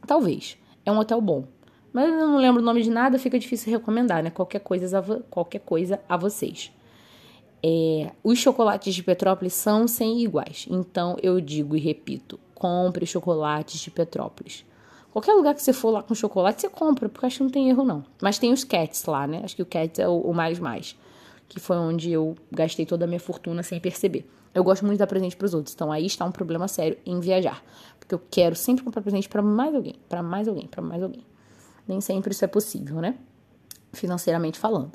Talvez. 0.06 0.58
É 0.86 0.92
um 0.92 1.00
hotel 1.00 1.20
bom. 1.20 1.46
Mas 1.92 2.10
eu 2.10 2.28
não 2.28 2.38
lembro 2.38 2.62
o 2.62 2.66
nome 2.66 2.82
de 2.82 2.90
nada, 2.90 3.18
fica 3.18 3.40
difícil 3.40 3.72
recomendar, 3.72 4.24
né? 4.24 4.30
Qualquer 4.30 4.60
coisa 4.60 5.00
a, 5.00 5.20
qualquer 5.30 5.60
coisa 5.60 6.00
a 6.08 6.18
vocês. 6.18 6.72
É, 7.64 8.12
os 8.24 8.38
chocolates 8.38 8.94
de 8.94 9.04
Petrópolis 9.04 9.54
são 9.54 9.88
sem 9.88 10.22
iguais. 10.22 10.68
Então 10.70 11.18
eu 11.22 11.42
digo 11.42 11.76
e 11.76 11.80
repito: 11.80 12.40
compre 12.54 13.06
chocolates 13.06 13.80
de 13.80 13.92
Petrópolis. 13.92 14.66
Qualquer 15.12 15.34
lugar 15.34 15.56
que 15.56 15.64
você 15.64 15.74
for 15.74 15.90
lá 15.90 16.04
com 16.04 16.14
chocolate, 16.14 16.62
você 16.62 16.70
compra, 16.70 17.10
porque 17.10 17.26
acho 17.26 17.38
que 17.38 17.44
não 17.44 17.50
tem 17.50 17.70
erro, 17.70 17.84
não. 17.84 18.06
Mas 18.22 18.38
tem 18.38 18.54
os 18.54 18.64
Cats 18.64 19.04
lá, 19.06 19.26
né? 19.26 19.42
Acho 19.44 19.56
que 19.56 19.64
o 19.64 19.66
Cats 19.66 19.98
é 19.98 20.08
o, 20.08 20.20
o 20.20 20.34
mais 20.34 20.60
mais. 20.60 20.96
Que 21.50 21.60
foi 21.60 21.78
onde 21.78 22.12
eu 22.12 22.36
gastei 22.52 22.86
toda 22.86 23.06
a 23.06 23.08
minha 23.08 23.20
fortuna 23.20 23.64
sem 23.64 23.80
perceber. 23.80 24.30
Eu 24.54 24.64
gosto 24.64 24.84
muito 24.84 24.96
de 24.96 25.00
dar 25.00 25.08
presente 25.08 25.36
para 25.36 25.46
os 25.46 25.54
outros, 25.54 25.74
então 25.74 25.92
aí 25.92 26.06
está 26.06 26.26
um 26.26 26.32
problema 26.32 26.68
sério 26.68 26.98
em 27.06 27.20
viajar. 27.20 27.64
Porque 28.00 28.14
eu 28.14 28.22
quero 28.30 28.56
sempre 28.56 28.84
comprar 28.84 29.02
presente 29.02 29.28
para 29.28 29.42
mais 29.42 29.74
alguém, 29.74 29.96
para 30.08 30.22
mais 30.22 30.48
alguém, 30.48 30.68
para 30.68 30.82
mais 30.82 31.02
alguém. 31.02 31.26
Nem 31.88 32.02
sempre 32.02 32.32
isso 32.32 32.44
é 32.44 32.48
possível, 32.48 33.02
né? 33.02 33.16
Financeiramente 33.94 34.60
falando. 34.60 34.92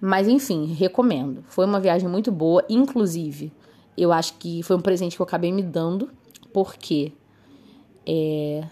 Mas 0.00 0.26
enfim, 0.26 0.66
recomendo. 0.66 1.44
Foi 1.48 1.66
uma 1.66 1.78
viagem 1.78 2.08
muito 2.08 2.32
boa, 2.32 2.64
inclusive, 2.68 3.52
eu 3.96 4.12
acho 4.12 4.34
que 4.38 4.62
foi 4.62 4.76
um 4.76 4.80
presente 4.80 5.16
que 5.16 5.22
eu 5.22 5.26
acabei 5.26 5.52
me 5.52 5.62
dando, 5.62 6.10
porque 6.54 7.12
é, 8.06 8.66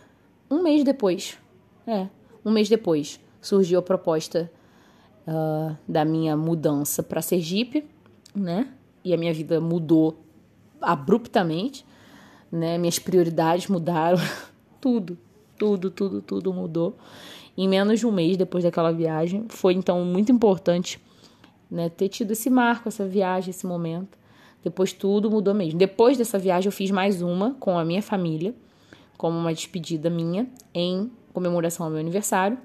um 0.51 0.63
mês 0.63 0.83
depois, 0.83 1.37
é, 1.87 2.09
um 2.43 2.51
mês 2.51 2.69
depois, 2.69 3.21
surgiu 3.41 3.79
a 3.79 3.83
proposta 3.83 4.51
uh, 5.27 5.77
da 5.87 6.05
minha 6.05 6.37
mudança 6.37 7.03
para 7.03 7.21
Sergipe, 7.21 7.85
né? 8.35 8.73
E 9.05 9.13
a 9.13 9.19
minha 9.19 9.33
vida 9.33 9.61
mudou 9.61 10.19
abruptamente, 10.81 11.85
né? 12.51 12.79
Minhas 12.79 12.99
prioridades 12.99 13.69
mudaram, 13.69 14.19
tudo, 14.81 15.19
tudo, 15.59 15.91
tudo, 15.91 16.23
tudo 16.23 16.53
mudou. 16.53 16.97
Em 17.57 17.69
menos 17.69 17.99
de 17.99 18.07
um 18.07 18.13
mês 18.13 18.37
depois 18.37 18.63
daquela 18.63 18.93
viagem, 18.93 19.47
foi 19.49 19.75
então 19.75 20.05
muito 20.05 20.31
importante, 20.31 21.01
né? 21.71 21.89
Ter 21.89 22.09
tido 22.09 22.31
esse 22.31 22.49
marco, 22.49 22.89
essa 22.89 23.05
viagem, 23.05 23.51
esse 23.51 23.67
momento. 23.67 24.17
Depois 24.63 24.93
tudo 24.93 25.31
mudou 25.31 25.53
mesmo. 25.53 25.79
Depois 25.79 26.17
dessa 26.17 26.39
viagem, 26.39 26.69
eu 26.69 26.73
fiz 26.73 26.91
mais 26.91 27.21
uma 27.21 27.55
com 27.55 27.79
a 27.79 27.85
minha 27.85 28.03
família 28.03 28.55
como 29.17 29.37
uma 29.37 29.53
despedida 29.53 30.09
minha 30.09 30.47
em 30.73 31.11
comemoração 31.33 31.85
ao 31.85 31.91
meu 31.91 31.99
aniversário, 32.01 32.57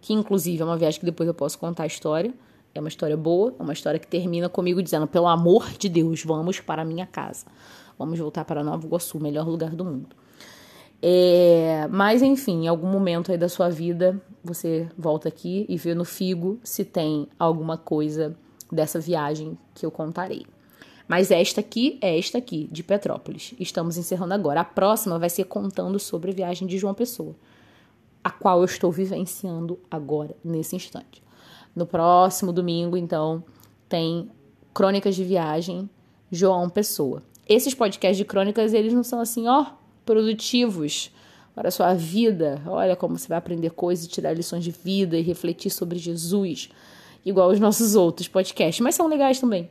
que 0.00 0.12
inclusive 0.12 0.60
é 0.60 0.64
uma 0.64 0.76
viagem 0.76 0.98
que 0.98 1.06
depois 1.06 1.28
eu 1.28 1.34
posso 1.34 1.58
contar 1.58 1.84
a 1.84 1.86
história. 1.86 2.34
É 2.74 2.80
uma 2.80 2.88
história 2.88 3.16
boa, 3.16 3.54
é 3.56 3.62
uma 3.62 3.72
história 3.72 4.00
que 4.00 4.06
termina 4.06 4.48
comigo 4.48 4.82
dizendo: 4.82 5.06
pelo 5.06 5.28
amor 5.28 5.70
de 5.78 5.88
Deus, 5.88 6.24
vamos 6.24 6.58
para 6.58 6.82
a 6.82 6.84
minha 6.84 7.06
casa. 7.06 7.46
Vamos 7.96 8.18
voltar 8.18 8.44
para 8.44 8.64
Nova 8.64 8.84
Iguaçu, 8.84 9.20
melhor 9.20 9.46
lugar 9.46 9.70
do 9.70 9.84
mundo. 9.84 10.16
É, 11.06 11.86
mas 11.90 12.22
enfim, 12.22 12.64
em 12.64 12.66
algum 12.66 12.86
momento 12.86 13.30
aí 13.30 13.36
da 13.36 13.46
sua 13.46 13.68
vida, 13.68 14.18
você 14.42 14.88
volta 14.96 15.28
aqui 15.28 15.66
e 15.68 15.76
vê 15.76 15.94
no 15.94 16.02
Figo 16.02 16.58
se 16.64 16.82
tem 16.82 17.28
alguma 17.38 17.76
coisa 17.76 18.34
dessa 18.72 18.98
viagem 18.98 19.58
que 19.74 19.84
eu 19.84 19.90
contarei. 19.90 20.46
Mas 21.06 21.30
esta 21.30 21.60
aqui 21.60 21.98
é 22.00 22.18
esta 22.18 22.38
aqui, 22.38 22.70
de 22.72 22.82
Petrópolis. 22.82 23.52
Estamos 23.60 23.98
encerrando 23.98 24.32
agora. 24.32 24.62
A 24.62 24.64
próxima 24.64 25.18
vai 25.18 25.28
ser 25.28 25.44
contando 25.44 25.98
sobre 25.98 26.30
a 26.30 26.34
viagem 26.34 26.66
de 26.66 26.78
João 26.78 26.94
Pessoa, 26.94 27.36
a 28.22 28.30
qual 28.30 28.60
eu 28.60 28.64
estou 28.64 28.90
vivenciando 28.90 29.78
agora, 29.90 30.34
nesse 30.42 30.74
instante. 30.74 31.22
No 31.76 31.84
próximo 31.84 32.50
domingo, 32.50 32.96
então, 32.96 33.44
tem 33.90 34.30
Crônicas 34.72 35.14
de 35.14 35.22
Viagem, 35.22 35.86
João 36.32 36.70
Pessoa. 36.70 37.22
Esses 37.46 37.74
podcasts 37.74 38.16
de 38.16 38.24
crônicas, 38.24 38.72
eles 38.72 38.94
não 38.94 39.04
são 39.04 39.20
assim, 39.20 39.46
ó, 39.46 39.66
produtivos 40.04 41.10
para 41.54 41.68
a 41.68 41.70
sua 41.70 41.94
vida. 41.94 42.60
Olha 42.66 42.96
como 42.96 43.18
você 43.18 43.28
vai 43.28 43.38
aprender 43.38 43.70
coisas, 43.70 44.06
tirar 44.06 44.32
lições 44.32 44.64
de 44.64 44.70
vida 44.70 45.16
e 45.16 45.22
refletir 45.22 45.70
sobre 45.70 45.98
Jesus, 45.98 46.70
igual 47.24 47.50
os 47.50 47.60
nossos 47.60 47.94
outros 47.94 48.28
podcasts, 48.28 48.80
mas 48.80 48.94
são 48.94 49.06
legais 49.06 49.40
também 49.40 49.70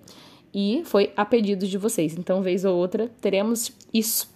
e 0.54 0.84
foi 0.86 1.12
a 1.18 1.26
pedido 1.26 1.66
de 1.66 1.78
vocês. 1.78 2.16
Então, 2.18 2.42
vez 2.42 2.64
ou 2.64 2.78
outra, 2.78 3.10
teremos 3.20 3.72
isso. 3.94 4.32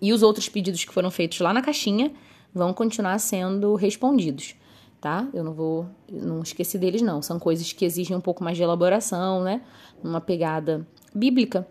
E 0.00 0.12
os 0.12 0.22
outros 0.22 0.48
pedidos 0.48 0.84
que 0.84 0.92
foram 0.92 1.10
feitos 1.10 1.40
lá 1.40 1.52
na 1.54 1.62
caixinha 1.62 2.12
vão 2.52 2.74
continuar 2.74 3.18
sendo 3.18 3.74
respondidos, 3.74 4.54
tá? 5.00 5.26
Eu 5.32 5.42
não 5.42 5.54
vou, 5.54 5.86
não 6.10 6.42
esqueci 6.42 6.76
deles 6.76 7.00
não. 7.00 7.22
São 7.22 7.38
coisas 7.38 7.72
que 7.72 7.84
exigem 7.84 8.14
um 8.14 8.20
pouco 8.20 8.44
mais 8.44 8.56
de 8.58 8.62
elaboração, 8.62 9.42
né? 9.42 9.62
Uma 10.04 10.20
pegada 10.20 10.86
bíblica 11.14 11.66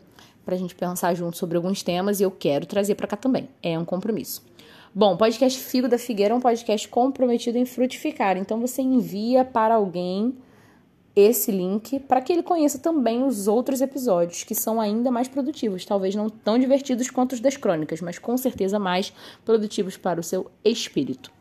para 0.46 0.56
a 0.56 0.58
gente 0.58 0.76
pensar 0.76 1.14
junto 1.16 1.36
sobre 1.36 1.58
alguns 1.58 1.82
temas 1.82 2.20
e 2.20 2.24
eu 2.24 2.32
quero 2.32 2.66
trazer 2.66 2.96
para 2.96 3.08
cá 3.08 3.18
também. 3.18 3.50
É 3.62 3.78
um 3.78 3.84
compromisso. 3.84 4.44
Bom, 4.94 5.18
podcast 5.18 5.60
Figo 5.60 5.90
da 5.90 5.98
Figueira 5.98 6.34
é 6.34 6.38
um 6.38 6.40
podcast 6.40 6.88
comprometido 6.88 7.58
em 7.58 7.66
frutificar. 7.66 8.38
Então 8.38 8.62
você 8.62 8.82
envia 8.82 9.44
para 9.44 9.76
alguém 9.76 10.34
esse 11.16 11.52
link 11.52 12.00
para 12.00 12.22
que 12.22 12.32
ele 12.32 12.44
conheça 12.44 12.78
também 12.78 13.24
os 13.24 13.48
outros 13.48 13.82
episódios, 13.82 14.44
que 14.44 14.54
são 14.54 14.80
ainda 14.80 15.10
mais 15.10 15.28
produtivos, 15.28 15.86
talvez 15.86 16.14
não 16.14 16.30
tão 16.30 16.60
divertidos 16.60 17.10
quanto 17.10 17.34
os 17.34 17.40
das 17.40 17.56
crônicas, 17.56 18.02
mas 18.02 18.20
com 18.20 18.38
certeza 18.38 18.78
mais 18.78 19.14
produtivos 19.44 19.96
para 19.98 20.20
o 20.20 20.24
seu 20.24 20.52
espírito. 20.64 21.32